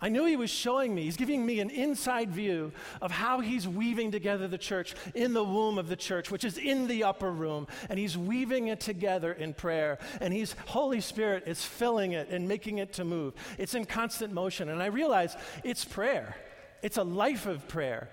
I 0.04 0.10
knew 0.10 0.26
he 0.26 0.36
was 0.36 0.50
showing 0.50 0.96
me, 0.96 1.04
he's 1.04 1.16
giving 1.16 1.46
me 1.46 1.60
an 1.60 1.70
inside 1.70 2.32
view 2.32 2.72
of 3.02 3.12
how 3.12 3.40
he's 3.40 3.68
weaving 3.68 4.12
together 4.12 4.48
the 4.48 4.58
church 4.58 4.96
in 5.14 5.34
the 5.34 5.44
womb 5.44 5.78
of 5.78 5.88
the 5.90 5.96
church, 5.96 6.32
which 6.32 6.44
is 6.44 6.58
in 6.58 6.88
the 6.88 7.04
upper 7.04 7.32
room. 7.32 7.68
And 7.88 8.00
he's 8.00 8.18
weaving 8.18 8.70
it 8.70 8.80
together 8.80 9.32
in 9.32 9.54
prayer. 9.54 10.00
And 10.20 10.34
he's, 10.34 10.56
Holy 10.66 11.02
Spirit 11.02 11.44
is 11.46 11.64
filling 11.64 12.14
it 12.14 12.30
and 12.30 12.48
making 12.48 12.80
it 12.80 12.94
to 12.94 13.06
move. 13.06 13.36
It's 13.60 13.76
in 13.76 13.86
constant 13.86 14.34
motion. 14.34 14.70
And 14.70 14.82
I 14.82 14.88
realize 14.88 15.38
it's 15.64 15.86
prayer, 15.86 16.36
it's 16.82 16.98
a 16.98 17.04
life 17.04 17.46
of 17.46 17.68
prayer. 17.68 18.10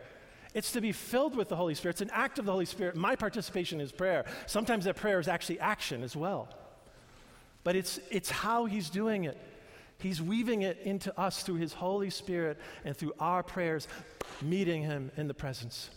It's 0.55 0.72
to 0.72 0.81
be 0.81 0.92
filled 0.92 1.37
with 1.37 1.48
the 1.48 1.57
Holy 1.57 1.74
Spirit. 1.74 1.94
It's 2.01 2.11
an 2.11 2.11
act 2.12 2.38
of 2.38 2.46
the 2.46 2.53
Holy 2.53 2.64
Spirit. 2.64 2.96
My 2.96 3.16
participation 3.16 3.81
is 3.81 3.92
prayer. 3.92 4.24
Sometimes 4.46 4.87
that 4.87 4.96
prayer 4.96 5.20
is 5.20 5.29
actually 5.29 5.61
action 5.61 6.03
as 6.03 6.16
well. 6.16 6.48
But 7.64 7.77
it's, 7.77 8.01
it's 8.11 8.31
how 8.31 8.64
He's 8.64 8.88
doing 8.88 9.24
it. 9.24 9.38
He's 9.98 10.22
weaving 10.22 10.62
it 10.62 10.78
into 10.84 11.18
us 11.18 11.42
through 11.42 11.56
His 11.56 11.72
Holy 11.72 12.11
Spirit 12.11 12.58
and 12.84 12.96
through 12.96 13.14
our 13.18 13.42
prayers, 13.42 13.88
meeting 14.40 14.82
Him 14.82 15.11
in 15.16 15.26
the 15.26 15.34
presence. 15.34 15.90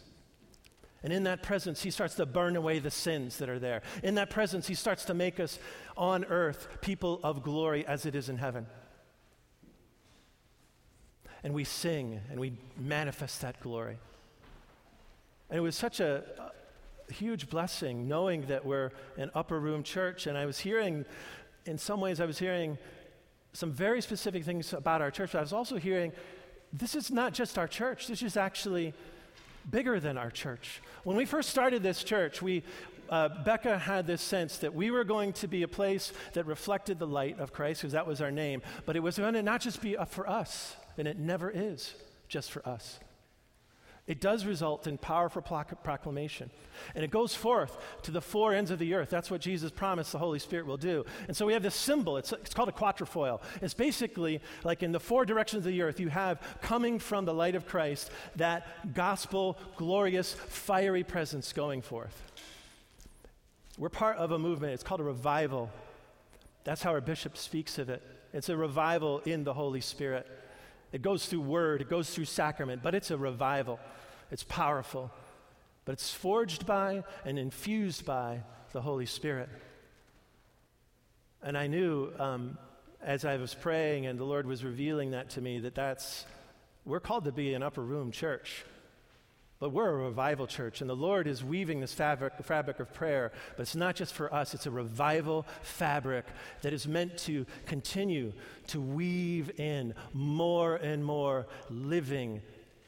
And 1.03 1.13
in 1.13 1.23
that 1.23 1.43
presence, 1.43 1.83
He 1.83 1.91
starts 1.91 2.15
to 2.15 2.25
burn 2.25 2.55
away 2.55 2.79
the 2.79 2.91
sins 2.91 3.37
that 3.37 3.49
are 3.49 3.59
there. 3.59 3.83
In 4.03 4.15
that 4.15 4.31
presence, 4.31 4.67
He 4.67 4.73
starts 4.73 5.05
to 5.05 5.13
make 5.13 5.39
us 5.39 5.59
on 5.95 6.25
earth 6.25 6.67
people 6.81 7.19
of 7.23 7.43
glory 7.43 7.85
as 7.85 8.05
it 8.05 8.15
is 8.15 8.27
in 8.27 8.37
heaven. 8.37 8.65
And 11.43 11.53
we 11.53 11.63
sing 11.63 12.21
and 12.29 12.39
we 12.39 12.53
manifest 12.77 13.41
that 13.41 13.59
glory. 13.61 13.97
And 15.49 15.57
it 15.57 15.61
was 15.61 15.75
such 15.75 15.99
a, 15.99 16.23
a 17.09 17.13
huge 17.13 17.49
blessing 17.49 18.07
knowing 18.07 18.43
that 18.47 18.65
we're 18.65 18.91
an 19.17 19.29
upper 19.35 19.59
room 19.59 19.83
church. 19.83 20.25
And 20.25 20.37
I 20.37 20.45
was 20.45 20.59
hearing, 20.59 21.05
in 21.65 21.77
some 21.77 21.99
ways, 21.99 22.19
I 22.19 22.25
was 22.25 22.39
hearing 22.39 22.77
some 23.53 23.71
very 23.71 24.01
specific 24.01 24.43
things 24.43 24.73
about 24.73 25.01
our 25.01 25.11
church. 25.11 25.31
But 25.33 25.39
I 25.39 25.41
was 25.41 25.53
also 25.53 25.77
hearing 25.77 26.11
this 26.73 26.95
is 26.95 27.11
not 27.11 27.33
just 27.33 27.57
our 27.57 27.67
church, 27.67 28.07
this 28.07 28.21
is 28.21 28.37
actually 28.37 28.93
bigger 29.69 29.99
than 29.99 30.17
our 30.17 30.31
church. 30.31 30.81
When 31.03 31.17
we 31.17 31.25
first 31.25 31.49
started 31.49 31.83
this 31.83 32.03
church, 32.03 32.41
we, 32.41 32.63
uh, 33.09 33.43
Becca 33.43 33.77
had 33.77 34.07
this 34.07 34.21
sense 34.21 34.57
that 34.59 34.73
we 34.73 34.89
were 34.89 35.03
going 35.03 35.33
to 35.33 35.47
be 35.47 35.63
a 35.63 35.67
place 35.67 36.13
that 36.33 36.45
reflected 36.45 36.97
the 36.97 37.07
light 37.07 37.39
of 37.39 37.51
Christ, 37.51 37.81
because 37.81 37.93
that 37.93 38.07
was 38.07 38.21
our 38.21 38.31
name, 38.31 38.61
but 38.85 38.95
it 38.95 39.01
was 39.01 39.17
going 39.17 39.33
to 39.33 39.43
not 39.43 39.61
just 39.61 39.81
be 39.81 39.95
for 40.07 40.27
us, 40.29 40.75
and 40.97 41.07
it 41.07 41.19
never 41.19 41.51
is 41.51 41.93
just 42.27 42.51
for 42.51 42.67
us. 42.67 42.99
It 44.07 44.19
does 44.19 44.45
result 44.45 44.87
in 44.87 44.97
powerful 44.97 45.41
proclamation. 45.41 46.49
And 46.95 47.03
it 47.03 47.11
goes 47.11 47.35
forth 47.35 47.77
to 48.01 48.11
the 48.11 48.19
four 48.19 48.53
ends 48.53 48.71
of 48.71 48.79
the 48.79 48.95
earth. 48.95 49.09
That's 49.09 49.29
what 49.29 49.41
Jesus 49.41 49.71
promised 49.71 50.11
the 50.11 50.17
Holy 50.17 50.39
Spirit 50.39 50.65
will 50.65 50.77
do. 50.77 51.05
And 51.27 51.37
so 51.37 51.45
we 51.45 51.53
have 51.53 51.61
this 51.61 51.75
symbol. 51.75 52.17
It's, 52.17 52.33
it's 52.33 52.53
called 52.53 52.69
a 52.69 52.73
quatrefoil. 52.73 53.41
It's 53.61 53.75
basically 53.75 54.41
like 54.63 54.81
in 54.81 54.91
the 54.91 54.99
four 54.99 55.23
directions 55.23 55.65
of 55.65 55.71
the 55.71 55.81
earth, 55.83 55.99
you 55.99 56.09
have 56.09 56.41
coming 56.61 56.97
from 56.97 57.25
the 57.25 57.33
light 57.33 57.55
of 57.55 57.67
Christ 57.67 58.09
that 58.37 58.93
gospel, 58.95 59.57
glorious, 59.77 60.33
fiery 60.33 61.03
presence 61.03 61.53
going 61.53 61.81
forth. 61.81 62.23
We're 63.77 63.89
part 63.89 64.17
of 64.17 64.31
a 64.31 64.39
movement. 64.39 64.73
It's 64.73 64.83
called 64.83 65.01
a 65.01 65.05
revival. 65.05 65.69
That's 66.63 66.81
how 66.81 66.91
our 66.91 67.01
bishop 67.01 67.37
speaks 67.37 67.77
of 67.77 67.89
it. 67.89 68.01
It's 68.33 68.49
a 68.49 68.57
revival 68.57 69.19
in 69.19 69.43
the 69.43 69.53
Holy 69.53 69.81
Spirit. 69.81 70.27
It 70.91 71.01
goes 71.01 71.25
through 71.25 71.41
word, 71.41 71.81
it 71.81 71.89
goes 71.89 72.09
through 72.09 72.25
sacrament, 72.25 72.83
but 72.83 72.93
it's 72.95 73.11
a 73.11 73.17
revival. 73.17 73.79
It's 74.29 74.43
powerful, 74.43 75.11
but 75.85 75.93
it's 75.93 76.13
forged 76.13 76.65
by 76.65 77.03
and 77.25 77.37
infused 77.37 78.05
by 78.05 78.43
the 78.71 78.81
Holy 78.81 79.05
Spirit. 79.05 79.49
And 81.43 81.57
I 81.57 81.67
knew 81.67 82.11
um, 82.19 82.57
as 83.01 83.25
I 83.25 83.37
was 83.37 83.53
praying 83.53 84.05
and 84.05 84.17
the 84.19 84.23
Lord 84.23 84.45
was 84.45 84.63
revealing 84.63 85.11
that 85.11 85.31
to 85.31 85.41
me 85.41 85.59
that 85.59 85.75
that's, 85.75 86.25
we're 86.85 86.99
called 86.99 87.25
to 87.25 87.31
be 87.31 87.53
an 87.53 87.63
upper 87.63 87.81
room 87.81 88.11
church. 88.11 88.63
But 89.61 89.69
we're 89.69 89.89
a 89.89 89.95
revival 89.95 90.47
church, 90.47 90.81
and 90.81 90.89
the 90.89 90.95
Lord 90.95 91.25
is 91.25 91.41
weaving 91.41 91.79
this 91.79 91.93
fabric, 91.93 92.33
fabric 92.43 92.81
of 92.81 92.93
prayer. 92.93 93.31
But 93.55 93.61
it's 93.61 93.75
not 93.75 93.95
just 93.95 94.13
for 94.13 94.33
us, 94.33 94.53
it's 94.53 94.65
a 94.65 94.71
revival 94.71 95.45
fabric 95.61 96.25
that 96.63 96.73
is 96.73 96.85
meant 96.85 97.17
to 97.19 97.45
continue 97.65 98.33
to 98.67 98.81
weave 98.81 99.57
in 99.57 99.93
more 100.13 100.75
and 100.75 101.05
more 101.05 101.47
living 101.69 102.41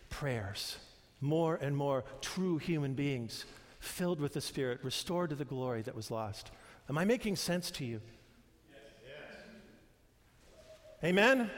prayers 0.10 0.76
more 1.24 1.56
and 1.56 1.76
more 1.76 2.04
true 2.22 2.58
human 2.58 2.94
beings, 2.94 3.46
filled 3.80 4.20
with 4.20 4.34
the 4.34 4.42
Spirit, 4.42 4.80
restored 4.84 5.30
to 5.30 5.36
the 5.36 5.46
glory 5.46 5.82
that 5.82 5.96
was 5.96 6.12
lost. 6.12 6.52
Am 6.90 6.98
I 6.98 7.06
making 7.06 7.38
sense 7.38 7.72
to 7.72 7.86
you? 7.86 8.02
Yes. 8.70 9.20
Amen? 11.04 11.40
Amen? 11.40 11.50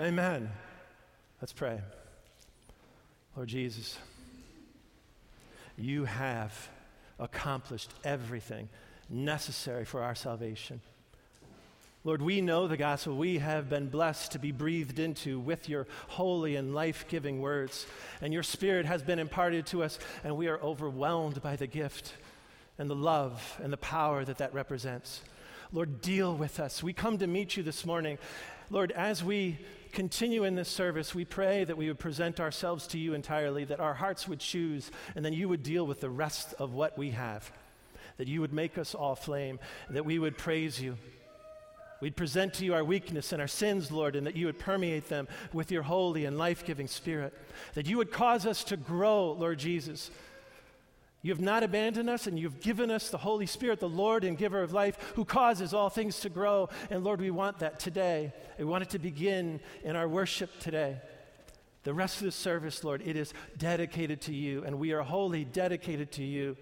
Amen. 0.00 0.50
Let's 1.40 1.52
pray. 1.52 1.80
Lord 3.36 3.48
Jesus, 3.50 3.98
you 5.76 6.06
have 6.06 6.70
accomplished 7.18 7.92
everything 8.02 8.70
necessary 9.10 9.84
for 9.84 10.02
our 10.02 10.14
salvation. 10.14 10.80
Lord, 12.02 12.22
we 12.22 12.40
know 12.40 12.66
the 12.66 12.78
gospel. 12.78 13.14
We 13.14 13.38
have 13.38 13.68
been 13.68 13.88
blessed 13.88 14.32
to 14.32 14.38
be 14.38 14.52
breathed 14.52 14.98
into 14.98 15.38
with 15.38 15.68
your 15.68 15.86
holy 16.08 16.56
and 16.56 16.74
life 16.74 17.04
giving 17.08 17.42
words. 17.42 17.84
And 18.22 18.32
your 18.32 18.42
spirit 18.42 18.86
has 18.86 19.02
been 19.02 19.18
imparted 19.18 19.66
to 19.66 19.82
us, 19.82 19.98
and 20.24 20.36
we 20.38 20.48
are 20.48 20.60
overwhelmed 20.60 21.42
by 21.42 21.56
the 21.56 21.66
gift 21.66 22.14
and 22.78 22.88
the 22.88 22.94
love 22.94 23.60
and 23.62 23.70
the 23.70 23.76
power 23.76 24.24
that 24.24 24.38
that 24.38 24.54
represents. 24.54 25.20
Lord, 25.72 26.00
deal 26.00 26.34
with 26.34 26.58
us. 26.58 26.82
We 26.82 26.94
come 26.94 27.18
to 27.18 27.26
meet 27.26 27.54
you 27.54 27.62
this 27.62 27.84
morning. 27.84 28.16
Lord, 28.70 28.92
as 28.92 29.22
we 29.22 29.58
continue 29.96 30.44
in 30.44 30.54
this 30.54 30.68
service, 30.68 31.14
we 31.14 31.24
pray 31.24 31.64
that 31.64 31.76
we 31.76 31.88
would 31.88 31.98
present 31.98 32.38
ourselves 32.38 32.86
to 32.88 32.98
you 32.98 33.14
entirely, 33.14 33.64
that 33.64 33.80
our 33.80 33.94
hearts 33.94 34.28
would 34.28 34.38
choose, 34.38 34.92
and 35.16 35.24
then 35.24 35.32
you 35.32 35.48
would 35.48 35.64
deal 35.64 35.84
with 35.84 36.00
the 36.00 36.10
rest 36.10 36.54
of 36.60 36.72
what 36.72 36.96
we 36.96 37.10
have. 37.10 37.50
That 38.18 38.28
you 38.28 38.40
would 38.40 38.52
make 38.52 38.78
us 38.78 38.94
all 38.94 39.16
flame, 39.16 39.58
that 39.90 40.04
we 40.04 40.18
would 40.18 40.38
praise 40.38 40.80
you 40.80 40.96
We'd 42.00 42.16
present 42.16 42.52
to 42.54 42.64
you 42.64 42.74
our 42.74 42.84
weakness 42.84 43.32
and 43.32 43.40
our 43.40 43.48
sins, 43.48 43.90
Lord, 43.90 44.16
and 44.16 44.26
that 44.26 44.36
you 44.36 44.46
would 44.46 44.58
permeate 44.58 45.08
them 45.08 45.28
with 45.52 45.70
your 45.72 45.82
holy 45.82 46.26
and 46.26 46.36
life 46.36 46.64
giving 46.64 46.88
spirit. 46.88 47.32
That 47.74 47.86
you 47.86 47.96
would 47.96 48.12
cause 48.12 48.44
us 48.44 48.64
to 48.64 48.76
grow, 48.76 49.32
Lord 49.32 49.58
Jesus. 49.58 50.10
You 51.26 51.32
have 51.32 51.40
not 51.40 51.64
abandoned 51.64 52.08
us, 52.08 52.28
and 52.28 52.38
you've 52.38 52.60
given 52.60 52.88
us 52.88 53.10
the 53.10 53.18
Holy 53.18 53.46
Spirit, 53.46 53.80
the 53.80 53.88
Lord 53.88 54.22
and 54.22 54.38
giver 54.38 54.62
of 54.62 54.72
life, 54.72 54.96
who 55.16 55.24
causes 55.24 55.74
all 55.74 55.90
things 55.90 56.20
to 56.20 56.28
grow. 56.28 56.68
And 56.88 57.02
Lord, 57.02 57.20
we 57.20 57.32
want 57.32 57.58
that 57.58 57.80
today. 57.80 58.32
We 58.60 58.64
want 58.64 58.84
it 58.84 58.90
to 58.90 59.00
begin 59.00 59.58
in 59.82 59.96
our 59.96 60.06
worship 60.06 60.60
today. 60.60 60.98
The 61.82 61.92
rest 61.92 62.18
of 62.18 62.26
the 62.26 62.30
service, 62.30 62.84
Lord, 62.84 63.02
it 63.04 63.16
is 63.16 63.34
dedicated 63.58 64.20
to 64.20 64.32
you, 64.32 64.62
and 64.62 64.78
we 64.78 64.92
are 64.92 65.02
wholly 65.02 65.44
dedicated 65.44 66.12
to 66.12 66.22
you 66.22 66.56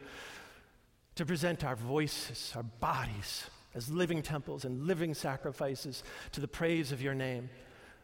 to 1.17 1.27
present 1.27 1.63
our 1.63 1.77
voices, 1.77 2.55
our 2.57 2.63
bodies 2.63 3.45
as 3.75 3.91
living 3.91 4.23
temples 4.23 4.65
and 4.65 4.87
living 4.87 5.13
sacrifices 5.13 6.03
to 6.33 6.41
the 6.41 6.49
praise 6.49 6.91
of 6.91 7.03
your 7.03 7.15
name. 7.15 7.51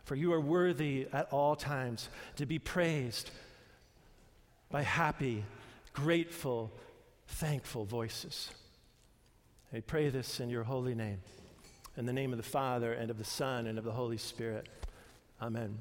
For 0.05 0.15
you 0.15 0.31
are 0.35 0.41
worthy 0.43 1.07
at 1.11 1.33
all 1.33 1.57
times 1.57 2.11
to 2.37 2.45
be 2.45 2.59
praised 2.59 3.31
by 4.71 4.83
happy, 4.83 5.43
grateful, 5.93 6.71
thankful 7.27 7.85
voices. 7.85 8.51
I 9.73 9.81
pray 9.81 10.09
this 10.09 10.41
in 10.41 10.51
your 10.51 10.65
holy 10.65 10.95
name. 10.95 11.21
In 11.97 12.07
the 12.07 12.13
name 12.13 12.33
of 12.33 12.39
the 12.39 12.43
Father, 12.43 12.93
and 12.93 13.11
of 13.11 13.19
the 13.19 13.25
Son, 13.25 13.67
and 13.67 13.79
of 13.79 13.85
the 13.85 13.93
Holy 13.93 14.17
Spirit. 14.17 14.69
Amen. 15.41 15.79